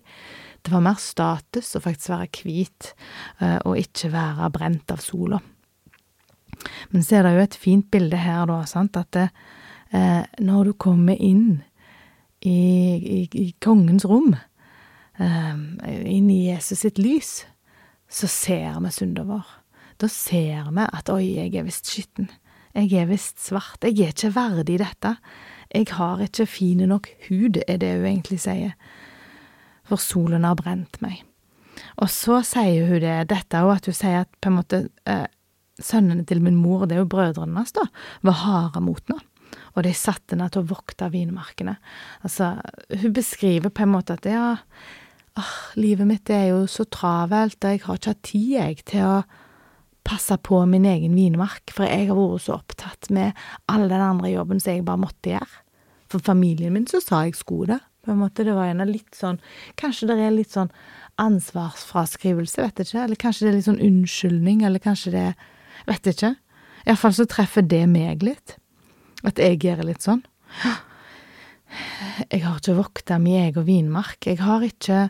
Det 0.65 0.73
var 0.73 0.83
mer 0.83 0.97
status 0.99 1.69
å 1.77 1.83
faktisk 1.83 2.12
være 2.12 2.41
hvit, 2.41 2.89
eh, 3.39 3.60
og 3.62 3.79
ikke 3.79 4.12
være 4.15 4.49
brent 4.57 4.91
av 4.95 5.03
sola. 5.05 5.39
Men 6.91 7.05
så 7.05 7.19
er 7.19 7.27
det 7.27 7.36
jo 7.36 7.45
et 7.45 7.60
fint 7.62 7.88
bilde 7.93 8.19
her, 8.19 8.43
da, 8.49 8.57
sant, 8.67 8.99
at 8.99 9.13
det, 9.15 9.29
eh, 9.95 10.25
når 10.43 10.71
du 10.71 10.73
kommer 10.81 11.15
inn 11.15 11.62
i, 12.41 12.57
i, 12.57 13.21
i 13.31 13.47
kongens 13.63 14.07
rom, 14.10 14.36
inn 15.17 16.27
i 16.29 16.43
Jesus 16.51 16.83
sitt 16.83 16.99
lys, 17.01 17.31
så 18.05 18.27
ser 18.29 18.75
vi 18.83 18.91
synda 18.93 19.23
vår. 19.25 19.57
Da 19.97 20.10
ser 20.12 20.69
vi 20.69 20.86
at 20.86 21.10
oi, 21.10 21.23
jeg 21.39 21.55
er 21.57 21.65
visst 21.65 21.89
skitten. 21.89 22.29
Jeg 22.77 22.93
er 22.93 23.10
visst 23.10 23.41
svart. 23.41 23.81
Jeg 23.83 23.97
er 24.05 24.13
ikke 24.13 24.36
verdig 24.36 24.77
dette. 24.83 25.15
Jeg 25.73 25.89
har 25.97 26.21
ikke 26.21 26.45
fin 26.45 26.83
nok 26.88 27.10
hud, 27.27 27.57
er 27.67 27.81
det 27.81 27.95
hun 27.97 28.05
egentlig 28.12 28.39
sier 28.45 28.75
for 29.88 30.01
solen 30.01 30.43
har 30.43 30.57
brent 30.60 30.99
meg. 31.03 31.23
Og 32.01 32.10
så 32.12 32.41
sier 32.45 32.89
hun 32.89 33.01
det, 33.03 33.15
dette 33.31 33.63
òg, 33.63 33.77
at 33.77 33.89
hun 33.89 33.95
sier 33.95 34.23
at 34.25 34.39
på 34.41 34.51
en 34.51 34.57
måte 34.57 34.81
eh, 35.10 35.25
sønnene 35.79 36.25
til 36.27 36.41
min 36.43 36.57
mor, 36.57 36.86
det 36.86 36.97
er 36.97 37.03
jo 37.03 37.12
brødrene 37.12 37.53
hennes, 37.53 37.73
da, 37.75 37.86
var 38.27 38.39
harde 38.43 38.83
mot 38.83 39.03
henne. 39.07 39.23
Og 39.77 39.86
de 39.86 39.93
satte 39.95 40.33
henne 40.33 40.49
til 40.51 40.63
å 40.63 40.69
vokte 40.71 41.07
vinmarkene. 41.13 41.77
Altså, 42.25 42.57
hun 43.01 43.13
beskriver 43.15 43.71
på 43.71 43.86
en 43.86 43.93
måte 43.93 44.17
at 44.17 44.25
ja, 44.27 44.55
åh, 45.38 45.53
livet 45.79 46.10
mitt 46.10 46.31
er 46.33 46.49
jo 46.49 46.63
så 46.71 46.88
travelt, 46.91 47.60
og 47.62 47.75
jeg 47.75 47.83
har 47.86 47.99
ikke 48.01 48.13
hatt 48.15 48.25
tid, 48.25 48.49
jeg, 48.57 48.81
til 48.89 49.05
å 49.05 49.17
passe 50.08 50.38
på 50.39 50.62
min 50.70 50.86
egen 50.88 51.15
vinmark, 51.17 51.74
for 51.76 51.88
jeg 51.88 52.08
har 52.10 52.17
vært 52.17 52.46
så 52.46 52.58
opptatt 52.58 53.10
med 53.13 53.38
all 53.72 53.88
den 53.91 54.04
andre 54.04 54.32
jobben 54.32 54.62
som 54.63 54.74
jeg 54.74 54.86
bare 54.88 55.04
måtte 55.04 55.34
gjøre. 55.34 55.63
For 56.08 56.24
familien 56.24 56.72
min 56.76 56.88
så 56.88 57.02
sa 57.04 57.26
jeg 57.28 57.36
skulle 57.36 57.76
det 57.76 57.82
på 58.08 58.13
en 58.13 58.22
måte. 58.22 58.46
Det 58.48 58.56
var 58.56 58.70
gjerne 58.70 58.88
litt 58.88 59.17
sånn 59.17 59.41
Kanskje 59.80 60.08
det 60.08 60.15
er 60.24 60.32
litt 60.32 60.54
sånn 60.56 60.72
ansvarsfraskrivelse, 61.20 62.63
vet 62.63 62.80
jeg 62.80 62.88
ikke. 62.88 63.04
Eller 63.04 63.20
kanskje 63.20 63.46
det 63.46 63.52
er 63.52 63.58
litt 63.58 63.67
sånn 63.67 63.84
unnskyldning, 63.84 64.63
eller 64.67 64.84
kanskje 64.84 65.15
det 65.15 65.28
Vet 65.88 66.08
jeg 66.08 66.17
ikke. 66.17 66.34
Iallfall 66.88 67.13
så 67.15 67.26
treffer 67.30 67.63
det 67.63 67.84
meg 67.88 68.24
litt. 68.26 68.58
At 69.28 69.39
jeg 69.39 69.60
gjør 69.63 69.86
litt 69.88 70.04
sånn. 70.04 70.24
Jeg 72.32 72.41
har 72.43 72.58
ikke 72.58 72.78
vokta 72.78 73.20
min 73.22 73.43
egen 73.46 73.65
vinmark. 73.67 74.17
Jeg 74.26 74.39
har 74.41 74.63
ikke 74.65 75.10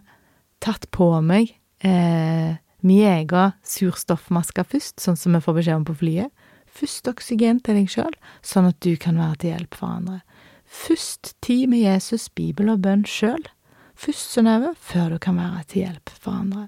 tatt 0.64 0.90
på 0.94 1.08
meg 1.24 1.54
eh, 1.86 2.58
min 2.86 3.08
egen 3.10 3.56
surstoffmaske 3.66 4.63
først, 4.68 5.00
sånn 5.02 5.18
som 5.18 5.34
vi 5.34 5.42
får 5.42 5.58
beskjed 5.58 5.82
om 5.82 5.88
på 5.88 5.98
flyet. 6.02 6.46
Først 6.78 7.10
oksygen 7.10 7.60
til 7.66 7.80
deg 7.80 7.90
sjøl, 7.90 8.13
sånn 8.46 8.70
at 8.70 8.78
du 8.86 8.94
kan 9.02 9.18
være 9.18 9.42
til 9.42 9.56
hjelp 9.56 9.78
for 9.80 9.96
andre. 9.98 10.22
Først 10.68 11.34
tid 11.42 11.72
med 11.72 11.82
Jesus, 11.82 12.28
Bibel 12.30 12.70
og 12.70 12.84
bønn 12.86 13.06
sjøl. 13.08 13.48
Først, 13.98 14.36
Synnøve, 14.36 14.76
før 14.78 15.16
du 15.16 15.18
kan 15.24 15.40
være 15.40 15.63
til 15.72 15.88
hjelp 15.88 16.13
for 16.13 16.38
andre. 16.38 16.68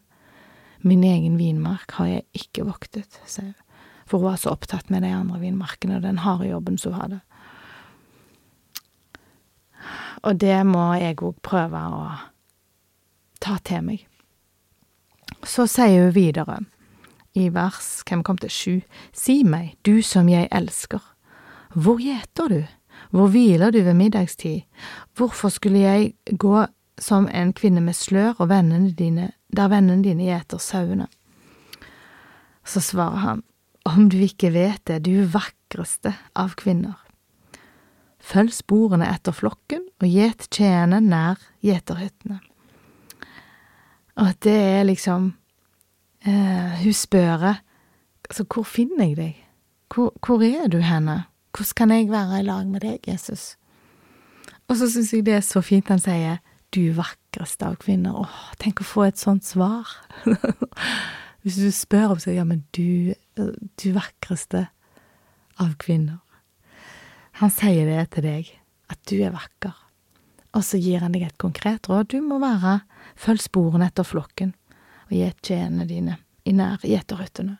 Min 0.81 1.03
egen 1.03 1.37
vinmark 1.37 1.93
har 1.99 2.07
jeg 2.09 2.27
ikke 2.33 2.65
voktet, 2.65 3.19
sier 3.29 3.51
hun, 3.51 3.65
for 4.09 4.17
hun 4.17 4.31
var 4.31 4.39
så 4.41 4.55
opptatt 4.55 4.89
med 4.89 5.03
de 5.05 5.11
andre 5.13 5.37
vinmarkene 5.43 5.99
og 5.99 6.07
den 6.07 6.23
harde 6.23 6.49
jobben 6.49 6.79
som 6.81 6.95
hun 6.95 7.03
hadde. 7.03 7.19
Og 10.25 10.39
det 10.41 10.57
må 10.65 10.89
jeg 10.97 11.19
òg 11.21 11.37
prøve 11.45 11.79
å 11.79 12.05
ta 13.43 13.59
til 13.63 13.85
meg. 13.85 14.08
Så 15.43 15.67
sier 15.71 16.07
hun 16.07 16.15
videre, 16.15 16.59
i 17.37 17.47
vers, 17.53 18.01
hvem 18.09 18.23
kom 18.25 18.37
til 18.41 18.51
sju, 18.51 18.75
si 19.13 19.43
meg, 19.47 19.75
du 19.85 20.01
som 20.03 20.29
jeg 20.29 20.49
elsker, 20.51 21.01
hvor 21.77 22.01
gjeter 22.01 22.49
du? 22.49 22.61
Hvor 23.13 23.29
hviler 23.31 23.71
du 23.71 23.79
ved 23.85 23.93
middagstid? 23.93 24.65
Hvorfor 25.15 25.49
skulle 25.49 25.79
jeg 25.79 26.13
gå 26.37 26.65
som 26.99 27.27
en 27.31 27.53
kvinne 27.53 27.81
med 27.81 27.95
slør, 27.95 28.33
og 28.39 28.49
vennene 28.49 28.91
dine, 28.91 29.31
der 29.55 29.69
vennene 29.69 30.03
dine 30.03 30.25
gjeter 30.27 30.57
sauene? 30.57 31.07
Så 32.65 32.81
svarer 32.83 33.21
han, 33.23 33.43
om 33.85 34.09
du 34.09 34.17
ikke 34.21 34.51
vet 34.53 34.83
det, 34.89 35.03
du 35.05 35.23
vakreste 35.29 36.13
av 36.35 36.57
kvinner. 36.59 36.97
Følg 38.19 38.51
sporene 38.53 39.07
etter 39.09 39.33
flokken, 39.33 39.85
og 40.01 40.09
gjet 40.09 40.49
tjene 40.51 40.99
nær 41.01 41.39
gjeterhyttene. 41.65 42.41
Og 44.19 44.35
det 44.43 44.55
er 44.55 44.83
liksom 44.83 45.33
eh, 46.27 46.83
Hun 46.83 46.93
spør 46.93 47.45
altså, 48.29 48.43
hvor 48.43 48.67
finner 48.67 49.07
jeg 49.07 49.17
deg? 49.17 49.45
Hvor, 49.93 50.13
hvor 50.25 50.43
er 50.43 50.67
du 50.67 50.79
henne? 50.83 51.23
Hvordan 51.55 51.75
kan 51.75 51.91
jeg 51.91 52.11
være 52.11 52.39
i 52.39 52.45
lag 52.45 52.67
med 52.67 52.83
deg, 52.85 52.99
Jesus? 53.07 53.55
Og 54.69 54.77
så 54.77 54.89
syns 54.91 55.13
jeg 55.13 55.25
det 55.25 55.39
er 55.39 55.45
så 55.45 55.63
fint 55.65 55.89
han 55.89 56.01
sier 56.01 56.37
du 56.75 56.91
vakreste 56.93 57.65
av 57.65 57.79
kvinner. 57.81 58.13
Åh, 58.21 58.41
tenk 58.61 58.83
å 58.83 58.85
få 58.85 59.07
et 59.07 59.17
sånt 59.17 59.47
svar. 59.47 59.89
Hvis 61.41 61.57
du 61.57 61.71
spør 61.73 62.13
om 62.13 62.21
så, 62.21 62.35
ja, 62.35 62.45
men 62.45 62.61
du, 62.77 63.15
du 63.33 63.87
vakreste 63.95 64.67
av 65.59 65.73
kvinner. 65.81 66.19
Han 67.41 67.49
sier 67.53 67.87
det 67.89 68.03
til 68.13 68.27
deg, 68.27 68.51
at 68.91 69.01
du 69.09 69.17
er 69.17 69.33
vakker. 69.33 69.73
Og 70.57 70.65
så 70.65 70.77
gir 70.81 71.01
han 71.01 71.15
deg 71.15 71.25
et 71.25 71.41
konkret 71.41 71.89
råd. 71.89 72.11
Du 72.13 72.21
må 72.25 72.37
være 72.41 72.79
følg 73.19 73.43
sporene 73.43 73.89
etter 73.89 74.07
flokken, 74.07 74.53
og 75.09 75.15
gjet 75.17 75.41
tjenene 75.43 75.87
dine 75.89 76.19
i 76.47 76.53
nær 76.55 76.81
gjeterhyttene. 76.85 77.57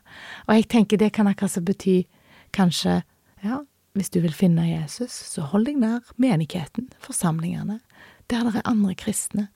Og 0.48 0.56
jeg 0.56 0.70
tenker 0.72 1.02
det 1.02 1.12
kan 1.16 1.30
akkurat 1.30 1.54
så 1.54 1.64
bety 1.66 2.02
kanskje, 2.56 3.02
ja, 3.46 3.62
hvis 3.98 4.12
du 4.14 4.22
vil 4.24 4.36
finne 4.36 4.68
Jesus, 4.70 5.12
så 5.12 5.48
hold 5.52 5.68
deg 5.68 5.80
nær 5.82 6.14
menigheten, 6.22 6.90
forsamlingene, 7.04 7.80
der 8.30 8.46
det 8.46 8.62
er 8.62 8.70
andre 8.70 8.96
kristne. 8.98 9.50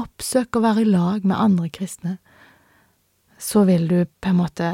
Oppsøk 0.00 0.56
å 0.56 0.64
være 0.64 0.82
i 0.82 0.88
lag 0.88 1.26
med 1.26 1.38
andre 1.38 1.68
kristne. 1.70 2.16
Så 3.38 3.64
vil 3.68 3.86
du 3.90 3.98
på 4.20 4.32
en 4.32 4.40
måte 4.40 4.70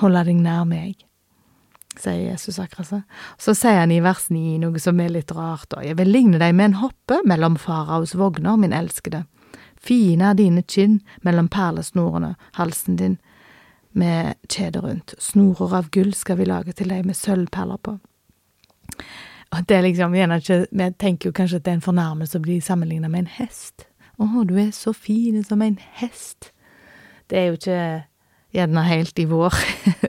holde 0.00 0.24
deg 0.26 0.40
nær 0.40 0.64
meg, 0.68 1.04
sier 2.00 2.30
Jesus 2.30 2.58
akkurat 2.62 2.88
så. 2.88 3.00
Så 3.38 3.54
sier 3.58 3.82
han 3.82 3.92
i 3.92 4.00
vers 4.02 4.28
ni 4.32 4.56
noe 4.62 4.80
som 4.82 5.00
er 5.02 5.12
litt 5.12 5.32
rart, 5.36 5.74
og 5.76 5.84
jeg 5.84 5.98
vil 6.00 6.10
ligne 6.10 6.40
deg 6.40 6.54
med 6.56 6.70
en 6.70 6.80
hoppe 6.84 7.20
mellom 7.28 7.58
faraos 7.60 8.16
vogner, 8.18 8.56
min 8.60 8.74
elskede. 8.76 9.24
Fine 9.80 10.30
er 10.30 10.38
dine 10.38 10.62
kinn 10.62 11.00
mellom 11.24 11.48
perlesnorene, 11.48 12.34
halsen 12.58 12.96
din 13.00 13.18
med 13.92 14.34
kjede 14.48 14.82
rundt. 14.84 15.14
Snorer 15.18 15.74
av 15.80 15.90
gull 15.90 16.12
skal 16.14 16.38
vi 16.38 16.46
lage 16.46 16.74
til 16.76 16.92
deg 16.92 17.06
med 17.08 17.18
sølvperler 17.18 17.80
på. 17.82 17.96
Og 19.50 19.64
det 19.66 19.76
er 19.76 19.82
liksom, 19.82 20.14
ikke, 20.14 20.66
Vi 20.70 20.90
tenker 20.98 21.28
jo 21.28 21.32
kanskje 21.32 21.56
at 21.56 21.64
det 21.64 21.72
er 21.72 21.78
en 21.80 21.88
fornærmelse 21.88 22.38
å 22.38 22.44
bli 22.44 22.60
sammenligna 22.60 23.08
med 23.08 23.24
en 23.24 23.32
hest. 23.40 23.86
Å, 24.18 24.44
du 24.44 24.54
er 24.60 24.70
så 24.70 24.92
fin 24.92 25.42
som 25.44 25.62
en 25.62 25.78
hest. 25.98 26.52
Det 27.30 27.38
er 27.38 27.46
jo 27.48 27.58
ikke 27.58 27.80
gjerne 28.54 28.82
helt 28.84 29.18
i 29.18 29.26
vår 29.30 29.54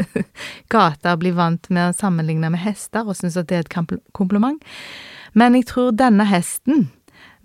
gate 0.73 1.13
å 1.13 1.19
bli 1.21 1.31
vant 1.37 1.69
med 1.69 1.89
å 1.89 1.97
sammenligne 1.97 2.49
med 2.49 2.63
hester 2.63 3.05
og 3.05 3.17
synes 3.17 3.37
at 3.37 3.49
det 3.49 3.59
er 3.59 3.65
et 3.65 3.91
kompliment. 4.13 4.61
Men 5.33 5.55
jeg 5.55 5.69
tror 5.71 5.93
denne 5.95 6.25
hesten 6.27 6.89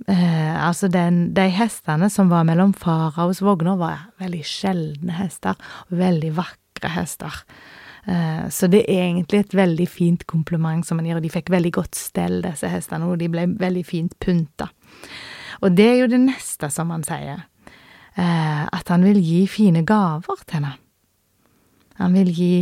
Eh, 0.05 0.67
altså 0.67 0.91
den, 0.93 1.31
de 1.35 1.47
hestene 1.57 2.11
som 2.13 2.29
var 2.31 2.45
mellom 2.49 2.75
faraos 2.77 3.41
vogner, 3.43 3.79
var 3.81 4.07
veldig 4.21 4.43
sjeldne 4.47 5.17
hester, 5.17 5.57
og 5.89 5.99
veldig 5.99 6.35
vakre 6.37 6.93
hester. 6.93 7.41
Eh, 8.07 8.45
så 8.53 8.69
det 8.71 8.85
er 8.85 9.09
egentlig 9.09 9.43
et 9.43 9.57
veldig 9.57 9.89
fint 9.91 10.27
kompliment 10.31 10.87
som 10.87 11.01
han 11.01 11.09
gir, 11.09 11.19
og 11.19 11.25
de 11.25 11.33
fikk 11.33 11.51
veldig 11.55 11.73
godt 11.81 11.99
stell, 11.99 12.39
disse 12.45 12.71
hestene, 12.71 13.09
og 13.09 13.19
de 13.23 13.31
ble 13.33 13.49
veldig 13.59 13.85
fint 13.89 14.15
pynta. 14.23 14.69
Og 15.65 15.73
det 15.75 15.89
er 15.89 16.01
jo 16.03 16.11
det 16.13 16.23
neste 16.23 16.71
som 16.71 16.93
han 16.95 17.05
sier, 17.07 17.47
eh, 18.15 18.65
at 18.69 18.93
han 18.93 19.07
vil 19.07 19.19
gi 19.19 19.47
fine 19.51 19.83
gaver 19.87 20.45
til 20.45 20.61
henne. 20.61 20.77
Han 21.97 22.13
vil 22.13 22.31
gi 22.37 22.55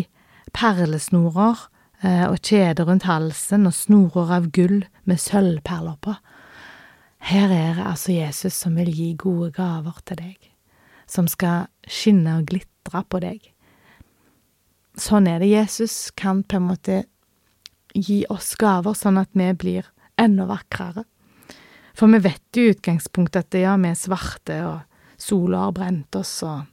perlesnorer 0.54 1.66
eh, 2.04 2.26
og 2.28 2.38
kjeder 2.38 2.86
rundt 2.86 3.08
halsen 3.08 3.66
og 3.66 3.74
snorer 3.74 4.36
av 4.38 4.48
gull 4.54 4.84
med 5.04 5.20
sølvperler 5.20 5.98
på. 6.00 6.14
Her 7.24 7.48
er 7.48 7.78
det 7.78 7.86
altså 7.88 8.12
Jesus 8.12 8.56
som 8.60 8.74
vil 8.76 8.90
gi 8.92 9.14
gode 9.16 9.48
gaver 9.56 9.96
til 10.04 10.18
deg, 10.20 10.50
som 11.08 11.28
skal 11.30 11.70
skinne 11.88 12.36
og 12.40 12.50
glitre 12.50 13.00
på 13.08 13.20
deg. 13.24 13.46
Sånn 15.00 15.26
er 15.30 15.40
det. 15.40 15.48
Jesus 15.48 16.12
kan 16.14 16.42
på 16.44 16.60
en 16.60 16.68
måte 16.68 16.98
gi 17.94 18.24
oss 18.30 18.52
gaver 18.60 18.92
sånn 18.98 19.18
at 19.22 19.32
vi 19.32 19.48
blir 19.56 19.88
enda 20.20 20.44
vakrere. 20.50 21.06
For 21.96 22.12
vi 22.12 22.20
vet 22.26 22.58
jo 22.58 22.66
i 22.66 22.74
utgangspunktet 22.74 23.48
at 23.48 23.58
ja, 23.58 23.74
vi 23.80 23.88
er 23.88 23.98
svarte, 23.98 24.60
og 24.66 25.18
sola 25.20 25.64
har 25.64 25.74
brent 25.74 26.20
oss, 26.20 26.36
og 26.44 26.68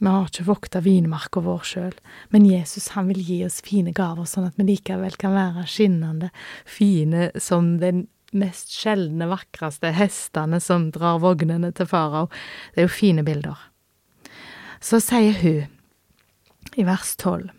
vi 0.00 0.12
har 0.12 0.28
ikke 0.28 0.48
vokta 0.48 0.84
vinmarka 0.84 1.40
vår 1.44 1.66
sjøl. 1.66 1.98
Men 2.34 2.48
Jesus, 2.50 2.92
han 2.96 3.08
vil 3.08 3.22
gi 3.24 3.42
oss 3.46 3.60
fine 3.64 3.94
gaver, 3.96 4.28
sånn 4.28 4.50
at 4.50 4.60
vi 4.60 4.72
likevel 4.74 5.16
kan 5.20 5.36
være 5.38 5.64
skinnende, 5.70 6.34
fine 6.68 7.30
som 7.40 7.78
den 7.80 8.08
mest 8.36 8.72
sjeldne, 8.74 9.28
vakreste 9.30 9.92
hestene 9.96 10.60
som 10.62 10.90
drar 10.94 11.20
vognene 11.22 11.72
til 11.76 11.88
farao. 11.90 12.28
Det 12.74 12.84
er 12.84 12.88
jo 12.88 12.94
fine 12.94 13.24
bilder. 13.26 13.58
Så 14.80 15.00
sier 15.04 15.36
hun, 15.42 15.66
i 16.76 16.86
vers 16.86 17.16
tolv, 17.16 17.50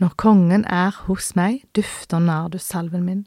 Når 0.00 0.14
kongen 0.16 0.64
er 0.72 0.94
hos 1.06 1.34
meg, 1.36 1.60
dufter 1.76 2.18
nardussalven 2.18 3.04
min. 3.04 3.26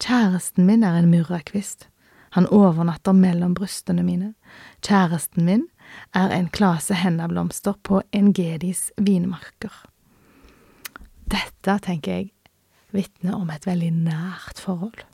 Kjæresten 0.00 0.64
min 0.66 0.82
er 0.82 0.96
en 0.96 1.10
murrakvist. 1.10 1.86
Han 2.32 2.46
overnatter 2.48 3.12
mellom 3.12 3.54
brystene 3.54 4.02
mine. 4.02 4.32
Kjæresten 4.80 5.44
min 5.44 5.66
er 6.14 6.32
en 6.32 6.48
klase 6.48 6.96
hennablomster 6.96 7.76
på 7.84 8.00
Engedis 8.12 8.90
vinmarker. 8.96 9.74
Dette, 11.28 11.78
tenker 11.84 12.12
jeg, 12.12 12.32
vitner 12.92 13.36
om 13.36 13.52
et 13.52 13.66
veldig 13.68 13.92
nært 13.92 14.60
forhold. 14.64 15.04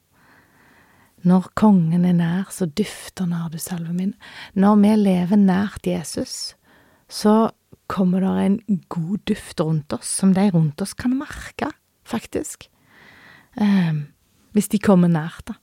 Når 1.27 1.49
kongen 1.59 2.05
er 2.07 2.15
nær, 2.15 2.51
så 2.55 2.69
dufter 2.69 3.27
nær 3.27 3.49
du 3.49 3.57
nardusalven 3.57 3.97
min. 3.97 4.15
Når 4.55 4.77
vi 4.83 4.93
lever 5.01 5.41
nært 5.41 5.87
Jesus, 5.87 6.55
så 7.09 7.51
kommer 7.89 8.21
det 8.21 8.45
en 8.45 8.83
god 8.89 9.25
duft 9.27 9.61
rundt 9.61 9.93
oss, 9.93 10.09
som 10.21 10.35
de 10.37 10.51
rundt 10.53 10.81
oss 10.85 10.95
kan 10.95 11.17
merke, 11.19 11.73
faktisk. 12.05 12.69
Eh, 13.57 14.05
hvis 14.53 14.69
de 14.69 14.79
kommer 14.79 15.09
nært, 15.09 15.49
da. 15.49 15.57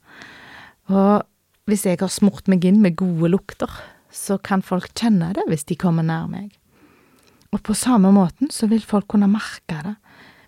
Og 0.91 1.23
hvis 1.69 1.85
jeg 1.85 2.01
har 2.01 2.11
smurt 2.13 2.49
meg 2.51 2.65
inn 2.65 2.81
med 2.83 2.97
gode 2.99 3.31
lukter, 3.33 3.71
så 4.11 4.37
kan 4.37 4.61
folk 4.61 4.91
kjenne 4.95 5.31
det 5.35 5.45
hvis 5.49 5.65
de 5.69 5.77
kommer 5.79 6.05
nær 6.05 6.27
meg. 6.29 6.53
Og 7.55 7.63
på 7.63 7.75
samme 7.77 8.11
måten 8.13 8.51
så 8.51 8.67
vil 8.67 8.83
folk 8.83 9.07
kunne 9.11 9.31
merke 9.31 9.79
det 9.85 9.95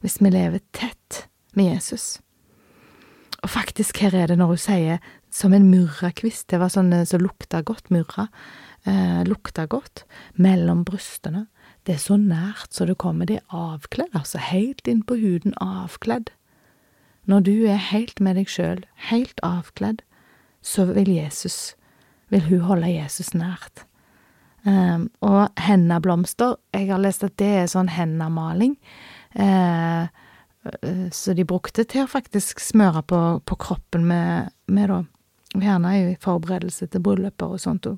hvis 0.03 0.19
vi 0.21 0.31
lever 0.33 0.61
tett 0.75 1.25
med 1.57 1.73
Jesus. 1.73 2.17
Og 3.45 3.51
faktisk, 3.53 3.99
her 4.01 4.15
er 4.15 4.31
det 4.31 4.39
når 4.39 4.53
hun 4.53 4.61
sier 4.61 5.03
som 5.33 5.53
en 5.53 5.67
murrakvist, 5.69 6.47
det 6.49 6.59
var 6.61 6.71
sånn 6.73 6.93
som 7.05 7.21
lukta 7.21 7.61
godt, 7.65 7.91
murra, 7.93 8.27
eh, 8.85 9.21
lukta 9.27 9.67
godt, 9.69 10.05
mellom 10.33 10.83
brystene. 10.87 11.45
Det 11.85 11.95
er 11.95 12.03
så 12.03 12.17
nært 12.17 12.73
så 12.73 12.87
det 12.87 12.97
kommer, 12.97 13.25
det 13.29 13.39
er 13.39 13.55
avkledd, 13.55 14.15
altså 14.17 14.41
helt 14.41 14.87
inn 14.87 15.03
på 15.07 15.19
huden, 15.21 15.53
avkledd. 15.61 16.31
Når 17.27 17.43
du 17.43 17.55
er 17.67 17.79
helt 17.91 18.19
med 18.23 18.39
deg 18.39 18.49
sjøl, 18.49 18.85
helt 19.09 19.39
avkledd, 19.43 20.01
så 20.63 20.87
vil 20.89 21.11
Jesus, 21.11 21.75
vil 22.31 22.47
hun 22.49 22.65
holde 22.67 22.89
Jesus 22.91 23.33
nært. 23.35 23.85
Um, 24.67 25.07
og 25.23 25.53
hennablomster, 25.63 26.57
jeg 26.73 26.89
har 26.89 26.99
lest 26.99 27.23
at 27.23 27.37
det 27.39 27.51
er 27.61 27.69
sånn 27.71 27.91
hennamaling. 27.93 28.75
Uh, 29.31 30.07
så 31.13 31.33
de 31.37 31.45
brukte 31.47 31.85
til 31.87 32.05
å 32.05 32.11
faktisk 32.11 32.61
smøre 32.63 33.03
på, 33.07 33.21
på 33.45 33.57
kroppen 33.61 34.05
med, 34.09 34.51
med, 34.67 34.91
da, 34.91 34.99
gjerne 35.61 35.93
i 35.97 36.17
forberedelse 36.21 36.89
til 36.91 37.03
brylluper 37.05 37.55
og 37.55 37.63
sånt 37.63 37.89
òg. 37.89 37.97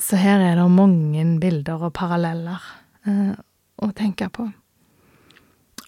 Så 0.00 0.18
her 0.18 0.42
er 0.42 0.58
det 0.58 0.66
mange 0.74 1.22
bilder 1.38 1.86
og 1.86 1.94
paralleller 1.94 2.62
eh, 3.06 3.34
å 3.78 3.90
tenke 3.94 4.26
på. 4.34 4.48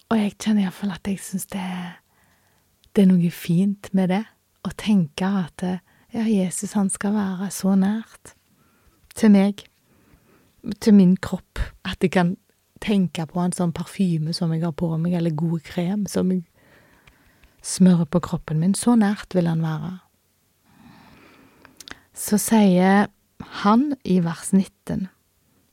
Og 0.07 0.15
jeg 0.15 0.37
kjenner 0.39 0.63
iallfall 0.63 0.93
at 0.95 1.07
jeg 1.09 1.19
syns 1.19 1.49
det, 1.51 1.67
det, 2.93 3.03
er 3.03 3.09
noe 3.09 3.31
fint 3.35 3.89
med 3.91 4.13
det. 4.13 4.23
Å 4.63 4.71
tenke 4.79 5.27
at 5.27 5.63
ja, 5.67 6.23
Jesus 6.23 6.77
han 6.79 6.87
skal 6.91 7.17
være 7.17 7.49
så 7.51 7.75
nært 7.75 8.33
til 9.17 9.33
meg, 9.35 9.65
til 10.79 10.95
min 10.95 11.17
kropp, 11.19 11.59
at 11.83 11.99
jeg 12.03 12.13
kan 12.15 12.35
tenke 12.87 13.25
på 13.27 13.41
en 13.43 13.55
sånn 13.55 13.73
parfyme 13.75 14.33
som 14.35 14.53
jeg 14.55 14.63
har 14.63 14.75
på 14.77 14.89
meg, 14.95 15.17
eller 15.19 15.35
god 15.35 15.61
krem 15.67 16.05
som 16.09 16.31
jeg 16.31 16.45
smører 17.65 18.07
på 18.07 18.21
kroppen 18.23 18.61
min. 18.63 18.75
Så 18.77 18.95
nært 18.99 19.35
vil 19.35 19.49
han 19.49 19.63
være. 19.65 19.97
Så 22.17 22.39
sier 22.41 23.09
han 23.61 23.91
i 24.03 24.19
vers 24.25 24.51
19, 24.53 25.07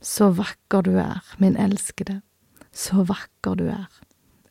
Så 0.05 0.27
vakker 0.37 0.83
du 0.85 0.99
er, 1.01 1.23
min 1.41 1.55
elskede, 1.57 2.19
så 2.71 3.01
vakker 3.09 3.55
du 3.57 3.63
er, 3.73 3.87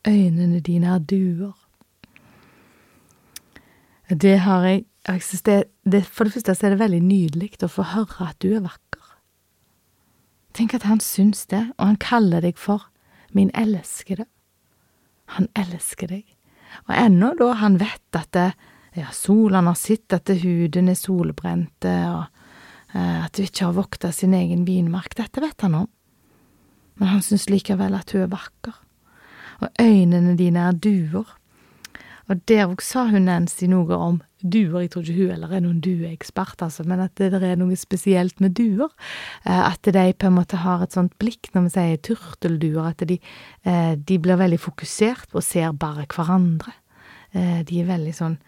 øynene 0.09 0.59
dine 0.59 0.88
er 0.96 0.98
duer. 0.98 1.53
Det 4.11 4.38
har 4.40 4.64
jeg 4.66 4.85
det 5.85 6.05
For 6.07 6.24
det 6.24 6.33
første 6.33 6.66
er 6.66 6.70
det 6.70 6.79
veldig 6.81 7.03
nydelig 7.03 7.53
å 7.62 7.68
få 7.68 7.83
høre 7.83 8.31
at 8.31 8.40
du 8.42 8.57
er 8.57 8.64
vakker. 8.64 8.93
Tenk 10.54 10.74
at 10.76 10.86
han 10.86 11.02
syns 11.02 11.46
det, 11.50 11.64
og 11.78 11.88
han 11.88 11.98
kaller 11.98 12.44
deg 12.44 12.58
for 12.60 12.86
min 13.34 13.50
elskede. 13.58 14.28
Han 15.34 15.48
elsker 15.58 16.12
deg. 16.12 16.22
Og 16.86 16.94
ennå 16.94 17.32
da 17.38 17.50
han 17.58 17.78
vet 17.80 18.18
at 18.18 18.30
det, 18.36 18.52
ja, 18.94 19.10
solen 19.14 19.66
har 19.66 19.78
sett 19.78 20.14
at 20.14 20.30
huden 20.42 20.90
er 20.90 20.98
solbrente, 20.98 21.94
og 22.14 22.94
eh, 22.94 23.24
at 23.24 23.34
du 23.34 23.42
ikke 23.42 23.66
har 23.66 23.76
vokta 23.78 24.12
sin 24.14 24.34
egen 24.34 24.66
vinmark, 24.68 25.16
dette 25.18 25.42
vet 25.42 25.66
han 25.66 25.80
om. 25.82 25.90
Men 27.00 27.16
han 27.16 27.24
syns 27.26 27.48
likevel 27.50 27.96
at 27.98 28.14
hun 28.14 28.26
er 28.26 28.34
vakker. 28.34 28.76
Og 29.62 29.82
øynene 29.82 30.36
dine 30.38 30.68
er 30.68 30.78
duer. 30.78 31.26
Og 32.28 32.40
der 32.48 32.68
òg 32.68 32.82
sa 32.84 33.04
hun 33.10 33.26
Nancy 33.28 33.66
noe 33.68 33.96
om 33.96 34.20
duer. 34.40 34.84
Jeg 34.84 34.92
tror 34.92 35.04
ikke 35.04 35.16
hun 35.18 35.32
eller 35.34 35.52
er 35.56 35.64
noen 35.64 35.80
dueekspert, 35.84 36.62
altså, 36.64 36.84
men 36.88 37.02
at 37.04 37.16
det, 37.20 37.32
er 37.37 37.58
noe 37.60 37.76
spesielt 37.80 38.40
med 38.44 38.56
duer. 38.58 38.92
Eh, 39.44 39.60
at 39.64 39.84
de 39.84 40.06
på 40.12 40.30
en 40.30 40.38
måte 40.38 40.62
har 40.64 40.84
et 40.84 40.96
sånt 40.96 41.16
blikk 41.20 41.52
når 41.54 41.68
vi 41.68 41.74
sier 41.76 42.00
turtelduer, 42.10 42.92
at 42.92 43.04
de, 43.08 43.18
eh, 43.64 43.92
de 43.96 44.20
blir 44.20 44.40
veldig 44.40 44.60
fokusert 44.60 45.34
og 45.34 45.44
ser 45.44 45.76
bare 45.76 46.06
hverandre. 46.08 46.76
Eh, 47.34 47.60
de 47.66 47.82
er 47.82 47.90
veldig 47.90 48.14
sånn 48.14 48.38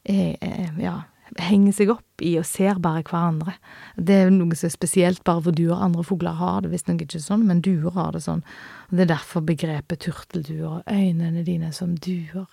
ja, 0.00 0.94
henger 1.38 1.74
seg 1.76 1.90
opp 1.92 2.22
i 2.24 2.32
og 2.40 2.46
ser 2.48 2.78
bare 2.82 3.02
hverandre. 3.06 3.52
Det 3.96 4.16
er 4.16 4.30
noe 4.32 4.56
som 4.56 4.70
er 4.70 4.74
spesielt 4.74 5.22
bare 5.28 5.44
for 5.44 5.56
duer. 5.56 5.76
Andre 5.76 6.04
fugler 6.06 6.38
har 6.38 6.62
det 6.64 6.72
visstnok 6.72 7.04
ikke 7.04 7.20
sånn, 7.22 7.44
men 7.46 7.60
duer 7.64 7.92
har 7.94 8.14
det 8.16 8.24
sånn. 8.24 8.42
Og 8.88 8.96
Det 8.96 9.04
er 9.04 9.12
derfor 9.14 9.44
begrepet 9.46 10.06
turtelduer, 10.06 10.82
øynene 10.88 11.44
dine 11.44 11.72
som 11.76 11.94
duer. 11.94 12.48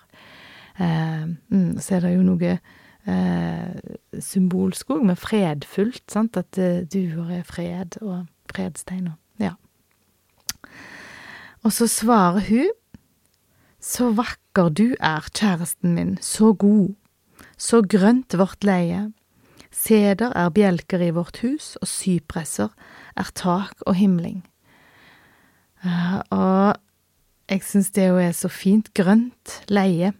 Eh, 0.78 1.24
mm, 1.48 1.78
så 1.82 1.96
er 1.96 2.04
det 2.04 2.14
jo 2.14 2.24
noe 2.26 2.52
eh, 2.54 3.94
symbolsk 4.22 4.92
òg, 4.94 5.04
med 5.10 5.18
fredfullt, 5.18 6.04
sant, 6.10 6.38
at 6.38 6.58
eh, 6.60 6.84
duer 6.86 7.32
er 7.40 7.46
fred 7.46 7.98
og 8.02 8.28
fredsteiner. 8.52 9.16
Ja. 9.42 9.56
Og 11.66 11.74
så 11.74 11.88
svarer 11.90 12.46
hun, 12.48 12.70
så 13.82 14.10
vakker 14.14 14.70
du 14.74 14.92
er, 14.98 15.26
kjæresten 15.34 15.94
min, 15.94 16.16
så 16.22 16.52
god, 16.54 16.94
så 17.58 17.82
grønt 17.82 18.34
vårt 18.38 18.66
leie, 18.66 19.08
seder 19.74 20.32
er 20.34 20.54
bjelker 20.54 21.02
i 21.02 21.12
vårt 21.14 21.42
hus, 21.42 21.76
og 21.82 21.90
sypresser 21.90 22.70
er 23.18 23.30
tak 23.34 23.82
og 23.86 23.98
himling. 23.98 24.42
Og 26.34 26.74
jeg 27.48 27.62
syns 27.64 27.90
det 27.94 28.08
jo 28.08 28.18
er 28.18 28.34
så 28.34 28.50
fint, 28.50 28.90
grønt 28.98 29.60
leie. 29.70 30.12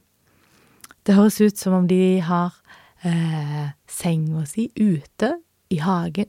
Det 1.09 1.16
høres 1.16 1.38
ut 1.40 1.57
som 1.57 1.73
om 1.73 1.87
de 1.88 2.21
har 2.21 2.53
eh, 3.01 3.71
senga 3.88 4.42
si 4.44 4.66
ute 4.77 5.31
i 5.73 5.79
hagen, 5.81 6.29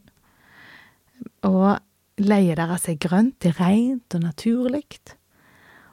og 1.44 1.82
leier 2.24 2.56
deres 2.56 2.88
er 2.88 2.96
grønt, 2.96 3.36
det 3.44 3.52
er 3.52 3.58
rent 3.60 4.16
og 4.16 4.24
naturlig. 4.24 4.86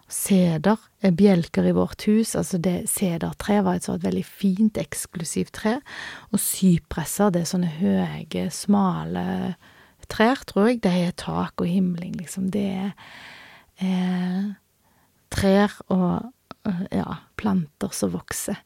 Seder 0.06 0.78
er 1.02 1.16
bjelker 1.18 1.66
i 1.66 1.74
vårt 1.74 2.06
hus, 2.06 2.36
altså 2.38 2.60
det 2.62 2.76
sedertre 2.86 3.58
var 3.66 3.80
et 3.80 3.88
sånt 3.88 4.06
veldig 4.06 4.22
fint, 4.22 4.78
eksklusivt 4.78 5.56
tre, 5.58 5.80
og 6.30 6.38
sypresser, 6.38 7.34
det 7.34 7.42
er 7.42 7.50
sånne 7.50 7.72
høye, 7.80 8.46
smale 8.54 9.26
trær, 10.06 10.46
tror 10.46 10.70
jeg, 10.70 10.84
det 10.86 10.94
er 10.94 11.18
tak 11.18 11.58
og 11.58 11.66
himling, 11.66 12.14
liksom, 12.22 12.52
det 12.54 12.68
er 12.70 12.94
eh, 13.82 14.54
trær 15.34 15.74
og 15.90 16.30
ja, 16.92 17.20
planter 17.36 17.92
som 17.94 18.12
vokser. 18.14 18.58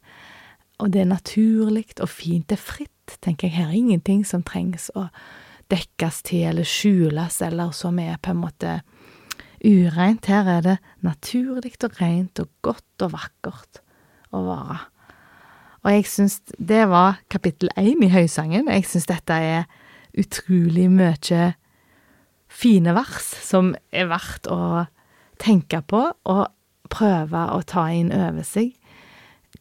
Og 0.81 0.89
det 0.93 1.03
er 1.03 1.11
naturlig 1.11 1.87
og 2.01 2.09
fint. 2.09 2.47
Det 2.49 2.57
er 2.57 2.63
fritt, 2.63 3.17
tenker 3.21 3.47
jeg. 3.47 3.57
Her 3.59 3.69
er 3.69 3.77
ingenting 3.77 4.23
som 4.25 4.43
trengs 4.45 4.89
å 4.97 5.07
dekkes 5.71 6.21
til 6.27 6.47
eller 6.49 6.67
skjules, 6.67 7.37
eller 7.45 7.71
som 7.75 7.99
er 8.01 8.17
på 8.21 8.33
en 8.33 8.41
måte 8.41 8.79
ureint. 9.63 10.25
Her 10.27 10.49
er 10.57 10.65
det 10.65 10.77
naturlig 11.05 11.77
og 11.85 11.99
rent 12.01 12.41
og 12.43 12.49
godt 12.65 13.05
og 13.05 13.13
vakkert 13.13 13.83
å 14.33 14.43
være. 14.47 14.79
Og 15.81 15.95
jeg 15.95 16.09
syns 16.09 16.41
det 16.57 16.83
var 16.91 17.21
kapittel 17.31 17.71
én 17.79 18.03
i 18.05 18.11
Høysangen. 18.11 18.69
Jeg 18.69 18.85
syns 18.89 19.09
dette 19.09 19.33
er 19.33 19.69
utrolig 20.17 20.89
mye 20.91 21.53
fine 22.51 22.93
vers 22.93 23.31
som 23.41 23.71
er 23.95 24.09
verdt 24.11 24.49
å 24.51 24.85
tenke 25.41 25.79
på 25.87 26.03
og 26.11 26.43
prøve 26.91 27.47
å 27.55 27.61
ta 27.67 27.87
inn 27.95 28.11
over 28.15 28.45
seg 28.47 28.75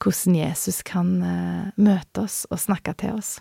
hvordan 0.00 0.36
Jesus 0.38 0.80
kan 0.86 1.08
uh, 1.22 1.70
møte 1.80 2.24
oss 2.24 2.44
og 2.50 2.60
snakke 2.62 2.94
til 3.00 3.18
oss. 3.18 3.38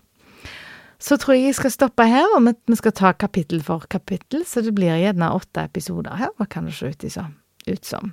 Så 1.00 1.16
tror 1.16 1.38
jeg 1.38 1.46
jeg 1.48 1.60
skal 1.60 1.72
stoppe 1.72 2.08
her, 2.10 2.28
og 2.36 2.44
vi 2.44 2.76
skal 2.76 2.96
ta 2.96 3.14
kapittel 3.16 3.62
for 3.64 3.86
kapittel, 3.88 4.44
så 4.44 4.64
det 4.66 4.74
blir 4.76 4.98
gjerne 5.00 5.32
åtte 5.32 5.64
episoder 5.70 6.18
her. 6.20 6.34
Hva 6.36 6.48
kan 6.50 6.68
det 6.68 6.76
se 6.76 6.92
ut, 6.92 7.86
som? 7.88 8.12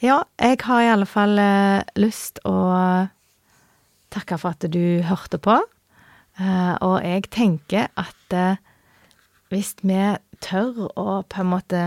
Ja, 0.00 0.22
jeg 0.40 0.62
har 0.64 0.80
i 0.80 0.92
alle 0.94 1.08
fall 1.08 1.36
uh, 1.36 1.84
lyst 2.00 2.40
å 2.48 2.56
takke 4.14 4.38
for 4.40 4.54
at 4.54 4.64
du 4.70 5.02
hørte 5.04 5.40
på, 5.42 5.58
uh, 5.58 6.74
og 6.80 6.96
jeg 7.04 7.28
tenker 7.34 7.90
at 8.00 8.38
hvis 9.52 9.74
vi 9.84 10.00
tør 10.42 10.88
å 10.98 11.20
på 11.28 11.42
en 11.42 11.50
måte 11.52 11.82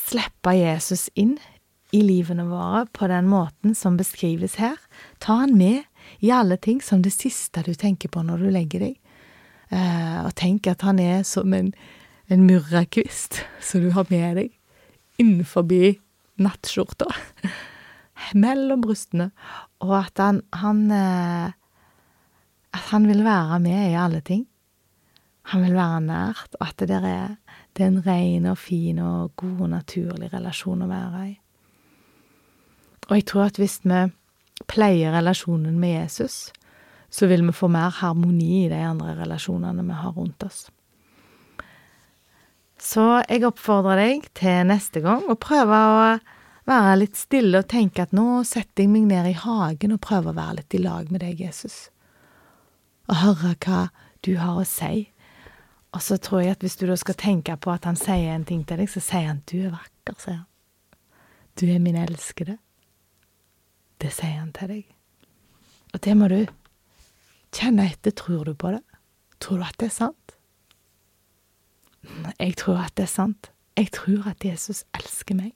slippe 0.00 0.54
Jesus 0.56 1.08
inn 1.14 1.36
i 1.94 2.02
livene 2.02 2.46
våre 2.48 2.84
på 2.92 3.08
den 3.10 3.28
måten 3.30 3.74
som 3.78 3.98
beskrives 3.98 4.56
her, 4.60 4.76
ta 5.22 5.40
han 5.44 5.54
med 5.58 5.84
i 6.24 6.32
alle 6.34 6.56
ting 6.56 6.80
som 6.82 7.02
det 7.02 7.14
siste 7.14 7.62
du 7.66 7.74
tenker 7.74 8.10
på 8.12 8.24
når 8.26 8.42
du 8.42 8.48
legger 8.54 8.88
deg, 8.88 8.96
eh, 9.70 10.18
og 10.24 10.34
tenk 10.38 10.66
at 10.70 10.84
han 10.86 11.00
er 11.02 11.22
som 11.26 11.54
en, 11.56 11.72
en 12.28 12.46
murrakvist 12.46 13.42
som 13.68 13.84
du 13.84 13.92
har 13.96 14.08
med 14.10 14.42
deg 14.42 14.52
innenfor 15.22 15.64
nattskjorta, 16.36 17.08
mellom 18.44 18.82
brystene, 18.84 19.30
og 19.80 19.94
at 20.02 20.20
han, 20.20 20.42
han 20.52 20.82
eh, 20.92 21.54
at 22.76 22.92
han 22.92 23.08
vil 23.08 23.24
være 23.24 23.60
med 23.64 23.90
i 23.90 23.98
alle 23.98 24.20
ting. 24.24 24.44
Han 25.52 25.62
vil 25.64 25.76
være 25.76 26.00
nært, 26.04 26.56
og 26.58 26.68
at 26.68 26.82
det, 26.90 26.98
er, 26.98 27.36
det 27.76 27.84
er 27.84 27.90
en 27.92 28.04
ren 28.06 28.46
og 28.48 28.58
fin 28.58 28.98
og 29.04 29.34
god 29.36 29.66
og 29.66 29.72
naturlig 29.74 30.30
relasjon 30.32 30.84
å 30.86 30.88
være 30.90 31.24
i. 31.26 31.34
Og 33.06 33.18
jeg 33.18 33.26
tror 33.28 33.50
at 33.50 33.58
hvis 33.60 33.80
vi 33.84 33.98
pleier 34.70 35.12
relasjonen 35.14 35.76
med 35.78 35.92
Jesus, 36.00 36.48
så 37.10 37.28
vil 37.30 37.44
vi 37.46 37.54
få 37.54 37.68
mer 37.70 37.92
harmoni 38.00 38.64
i 38.64 38.70
de 38.72 38.80
andre 38.80 39.14
relasjonene 39.20 39.84
vi 39.84 39.98
har 40.00 40.16
rundt 40.16 40.46
oss. 40.46 40.66
Så 42.80 43.04
jeg 43.28 43.44
oppfordrer 43.46 44.00
deg 44.02 44.26
til 44.36 44.66
neste 44.68 45.00
gang 45.04 45.28
å 45.30 45.38
prøve 45.40 45.76
å 45.76 46.00
være 46.66 46.96
litt 47.00 47.16
stille 47.16 47.62
og 47.62 47.68
tenke 47.70 48.04
at 48.04 48.14
nå 48.16 48.42
setter 48.48 48.84
jeg 48.84 48.92
meg 48.92 49.06
ned 49.10 49.30
i 49.30 49.36
hagen 49.38 49.94
og 49.94 50.02
prøver 50.04 50.32
å 50.32 50.38
være 50.40 50.58
litt 50.60 50.76
i 50.76 50.82
lag 50.82 51.12
med 51.12 51.22
deg, 51.22 51.40
Jesus, 51.40 51.88
og 53.06 53.20
høre 53.22 53.54
hva 53.64 53.82
du 54.26 54.34
har 54.40 54.58
å 54.58 54.66
si 54.66 55.06
og 55.96 56.02
så 56.02 56.18
tror 56.20 56.42
jeg 56.44 56.50
at 56.50 56.60
hvis 56.60 56.76
du 56.76 56.84
da 56.86 56.94
skal 57.00 57.16
tenke 57.16 57.54
på 57.56 57.72
at 57.72 57.86
han 57.88 57.96
sier 57.96 58.34
en 58.34 58.44
ting 58.44 58.66
til 58.68 58.82
deg, 58.82 58.90
så 58.92 59.00
sier 59.00 59.30
han 59.30 59.40
'du 59.48 59.56
er 59.64 59.72
vakker', 59.72 60.20
sier 60.20 60.34
han. 60.34 60.46
'Du 61.56 61.66
er 61.66 61.78
min 61.78 61.96
elskede'. 61.96 62.58
Det 64.00 64.12
sier 64.12 64.36
han 64.38 64.52
til 64.52 64.68
deg. 64.68 64.84
Og 65.94 66.04
det 66.04 66.16
må 66.16 66.28
du 66.28 66.46
kjenne 67.52 67.88
etter. 67.88 68.10
Tror 68.10 68.44
du 68.44 68.54
på 68.54 68.70
det? 68.70 68.82
Tror 69.40 69.56
du 69.56 69.62
at 69.62 69.78
det 69.80 69.86
er 69.86 69.96
sant? 69.96 70.36
Jeg 72.38 72.56
tror 72.56 72.84
at 72.84 72.96
det 72.96 73.02
er 73.02 73.14
sant. 73.14 73.50
Jeg 73.76 73.92
tror 73.92 74.28
at 74.28 74.44
Jesus 74.44 74.84
elsker 74.94 75.34
meg. 75.34 75.52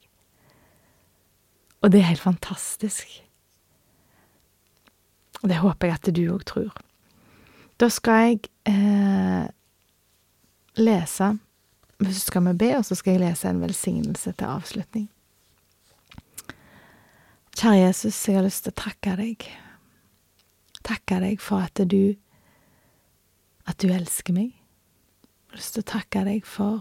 Og 1.82 1.92
det 1.92 2.00
er 2.00 2.12
helt 2.12 2.20
fantastisk. 2.20 3.06
Og 5.42 5.48
det 5.48 5.56
håper 5.56 5.86
jeg 5.86 5.94
at 5.94 6.16
du 6.16 6.24
òg 6.32 6.44
tror. 6.44 6.72
Da 7.80 7.88
skal 7.88 8.12
jeg 8.12 8.40
eh, 8.68 9.48
lese 10.76 11.38
Så 12.00 12.20
skal 12.20 12.44
vi 12.46 12.52
be, 12.52 12.76
og 12.78 12.84
så 12.84 12.94
skal 12.94 13.12
jeg 13.12 13.20
lese 13.20 13.48
en 13.48 13.60
velsignelse 13.60 14.32
til 14.32 14.46
avslutning. 14.46 15.10
Kjære 17.56 17.76
Jesus, 17.76 18.28
jeg 18.28 18.38
har 18.38 18.46
lyst 18.46 18.64
til 18.64 18.72
å 18.72 18.80
takke 18.80 19.16
deg. 19.18 19.44
Takke 20.80 21.18
deg 21.20 21.42
for 21.44 21.66
at 21.66 21.82
du 21.90 22.14
at 23.68 23.78
du 23.82 23.92
elsker 23.92 24.34
meg. 24.34 24.54
Jeg 24.54 25.52
har 25.52 25.60
lyst 25.60 25.76
til 25.76 25.84
å 25.84 25.90
takke 25.92 26.24
deg 26.24 26.48
for 26.48 26.80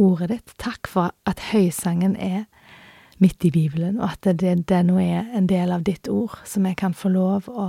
ordet 0.00 0.30
ditt. 0.32 0.54
Takk 0.56 0.88
for 0.88 1.12
at 1.28 1.44
høysangen 1.52 2.16
er 2.16 2.46
midt 3.22 3.44
i 3.44 3.52
Bibelen, 3.54 4.00
og 4.00 4.16
at 4.16 4.40
det, 4.40 4.56
det 4.68 4.80
nå 4.88 4.96
er 5.02 5.28
en 5.36 5.46
del 5.50 5.74
av 5.74 5.84
ditt 5.86 6.08
ord 6.10 6.40
som 6.48 6.66
jeg 6.66 6.78
kan 6.80 6.96
få 6.96 7.12
lov 7.12 7.52
å 7.52 7.68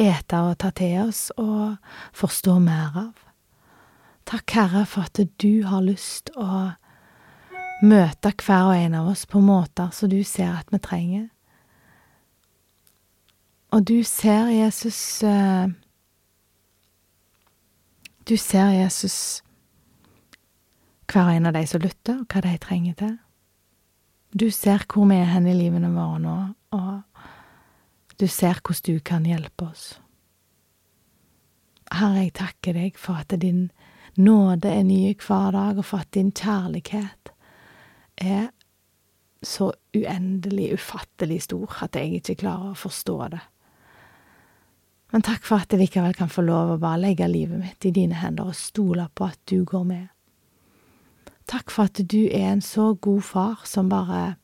ete 0.00 0.40
og 0.40 0.56
ta 0.62 0.70
til 0.74 1.08
oss 1.08 1.28
og 1.36 1.76
forstå 2.16 2.58
mer 2.62 2.96
av. 3.08 3.23
Takk, 4.24 4.50
Herre, 4.56 4.86
for 4.86 5.04
at 5.04 5.20
du 5.42 5.64
har 5.68 5.84
lyst 5.84 6.30
å 6.36 6.72
møte 7.84 8.32
hver 8.40 8.70
og 8.70 8.76
en 8.78 8.96
av 8.96 9.10
oss 9.12 9.26
på 9.28 9.42
måter 9.44 9.90
som 9.92 10.08
du 10.08 10.22
ser 10.24 10.54
at 10.56 10.72
vi 10.72 10.80
trenger. 10.80 11.28
Og 13.74 13.84
du 13.84 14.04
ser 14.06 14.52
Jesus 14.54 15.22
eh, 15.22 15.66
Du 18.24 18.36
ser 18.40 18.70
Jesus 18.72 19.42
hver 21.10 21.26
og 21.28 21.34
en 21.34 21.46
av 21.50 21.52
de 21.52 21.66
som 21.68 21.82
lytter, 21.82 22.22
og 22.22 22.32
hva 22.32 22.40
de 22.40 22.54
trenger 22.58 22.94
til. 22.96 23.16
Du 24.32 24.48
ser 24.50 24.86
hvor 24.88 25.04
vi 25.10 25.18
er 25.20 25.28
hen 25.28 25.44
i 25.46 25.54
livene 25.54 25.90
våre 25.92 26.22
nå, 26.22 26.36
og 26.72 27.02
du 28.18 28.24
ser 28.26 28.62
hvordan 28.62 28.86
du 28.88 29.04
kan 29.04 29.26
hjelpe 29.28 29.68
oss. 29.68 29.84
Herre, 31.92 32.24
jeg 32.24 32.32
takker 32.40 32.78
deg 32.78 32.96
for 32.98 33.20
at 33.20 33.34
din 33.42 33.68
nåde 34.16 34.70
er 34.70 34.84
nye 34.86 35.14
hver 35.14 35.50
dag, 35.54 35.78
og 35.78 35.84
for 35.84 36.04
at 36.04 36.12
din 36.14 36.32
kjærlighet 36.32 37.32
er 38.16 38.48
så 39.44 39.72
uendelig, 39.96 40.72
ufattelig 40.74 41.42
stor 41.42 41.82
at 41.84 41.96
jeg 41.96 42.20
ikke 42.20 42.38
klarer 42.44 42.72
å 42.72 42.78
forstå 42.78 43.18
det. 43.34 43.42
Men 45.12 45.22
takk 45.22 45.44
for 45.46 45.62
at 45.62 45.70
jeg 45.70 45.78
likevel 45.78 46.16
kan 46.18 46.32
få 46.32 46.42
lov 46.42 46.72
å 46.74 46.80
bare 46.82 47.02
legge 47.04 47.28
livet 47.30 47.60
mitt 47.60 47.86
i 47.86 47.92
dine 47.94 48.18
hender 48.18 48.50
og 48.50 48.58
stole 48.58 49.06
på 49.14 49.28
at 49.28 49.38
du 49.50 49.60
går 49.68 49.84
med. 49.86 50.08
Takk 51.46 51.70
for 51.70 51.90
at 51.90 52.00
du 52.10 52.24
er 52.24 52.48
en 52.54 52.64
så 52.64 52.94
god 52.94 53.22
far 53.22 53.62
som 53.68 53.92
bare 53.92 54.36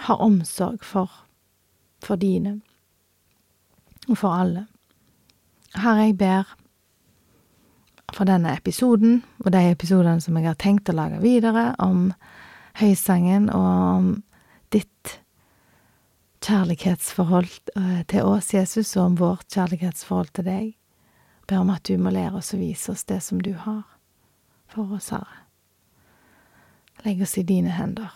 har 0.00 0.22
omsorg 0.24 0.82
for, 0.84 1.12
for 2.02 2.16
dine 2.16 2.60
og 4.08 4.16
for 4.18 4.34
alle. 4.34 4.64
Herre, 5.76 6.08
jeg 6.08 6.18
ber 6.18 6.56
for 8.16 8.28
denne 8.28 8.52
episoden, 8.56 9.22
og 9.44 9.52
de 9.54 9.62
episodene 9.70 10.20
som 10.22 10.36
jeg 10.38 10.48
har 10.48 10.58
tenkt 10.60 10.90
å 10.90 10.96
lage 10.96 11.20
videre, 11.22 11.72
om 11.78 12.10
Høysangen 12.80 13.48
og 13.50 13.66
om 13.66 14.10
ditt 14.72 15.18
kjærlighetsforhold 16.44 17.72
eh, 17.76 18.02
til 18.08 18.28
oss, 18.28 18.52
Jesus, 18.54 18.94
og 18.96 19.04
om 19.04 19.18
vårt 19.20 19.48
kjærlighetsforhold 19.52 20.32
til 20.38 20.46
deg. 20.46 20.66
Jeg 20.70 21.50
ber 21.50 21.64
om 21.64 21.72
at 21.74 21.84
du 21.88 21.96
må 21.98 22.12
lære 22.14 22.38
oss 22.40 22.54
å 22.54 22.60
vise 22.60 22.94
oss 22.94 23.04
det 23.10 23.20
som 23.26 23.42
du 23.42 23.52
har 23.66 23.82
for 24.70 24.96
oss, 24.96 25.10
Herre. 25.10 25.44
Legg 27.04 27.22
oss 27.24 27.38
i 27.40 27.46
dine 27.48 27.72
hender. 27.74 28.12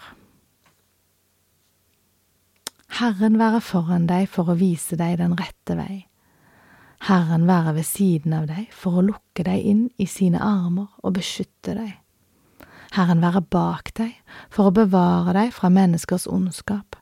Herren 3.01 3.39
være 3.41 3.63
foran 3.65 4.07
deg 4.07 4.29
for 4.31 4.53
å 4.53 4.59
vise 4.59 4.97
deg 5.01 5.19
den 5.19 5.35
rette 5.41 5.75
vei. 5.79 6.05
Herren 7.05 7.47
være 7.47 7.75
ved 7.77 7.85
siden 7.85 8.33
av 8.33 8.47
deg 8.49 8.71
for 8.73 8.97
å 8.97 9.05
lukke 9.05 9.45
deg 9.45 9.67
inn 9.69 9.85
i 10.01 10.07
sine 10.09 10.41
armer 10.41 10.89
og 11.05 11.19
beskytte 11.19 11.75
deg. 11.77 11.93
Herren 12.95 13.21
være 13.21 13.43
bak 13.53 13.91
deg 13.99 14.15
for 14.49 14.71
å 14.71 14.75
bevare 14.75 15.35
deg 15.37 15.53
fra 15.53 15.69
menneskers 15.69 16.25
ondskap. 16.31 16.97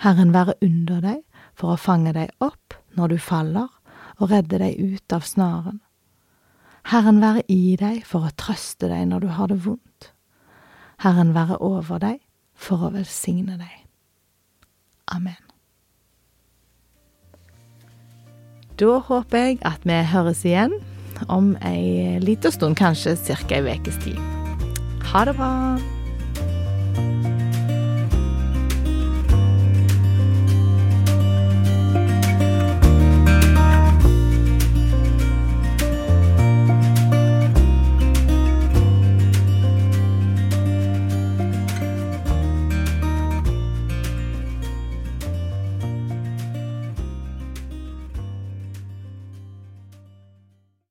Herren 0.00 0.32
være 0.32 0.56
under 0.64 1.04
deg 1.04 1.20
for 1.52 1.74
å 1.74 1.80
fange 1.80 2.14
deg 2.16 2.32
opp 2.44 2.78
når 2.96 3.12
du 3.12 3.18
faller, 3.20 3.68
og 4.22 4.30
redde 4.30 4.60
deg 4.62 4.78
ut 4.78 5.12
av 5.12 5.26
snaren. 5.26 5.80
Herren 6.88 7.20
være 7.20 7.42
i 7.50 7.76
deg 7.80 8.04
for 8.08 8.24
å 8.24 8.34
trøste 8.38 8.88
deg 8.88 9.08
når 9.10 9.26
du 9.26 9.32
har 9.36 9.50
det 9.50 9.60
vondt. 9.66 10.12
Herren 11.04 11.34
være 11.36 11.60
over 11.60 12.00
deg 12.00 12.20
for 12.54 12.86
å 12.86 12.94
velsigne 12.94 13.58
deg. 13.60 13.80
Amen. 15.12 15.43
Da 18.74 18.98
håper 19.06 19.38
jeg 19.38 19.58
at 19.62 19.84
vi 19.86 20.00
høres 20.10 20.40
igjen 20.42 20.72
om 21.30 21.52
ei 21.62 22.18
lita 22.18 22.50
stund, 22.50 22.74
kanskje 22.74 23.14
ca. 23.22 23.36
ei 23.54 23.76
ukes 23.78 24.00
tid. 24.02 24.18
Ha 25.12 25.24
det 25.28 25.36
bra. 25.38 25.52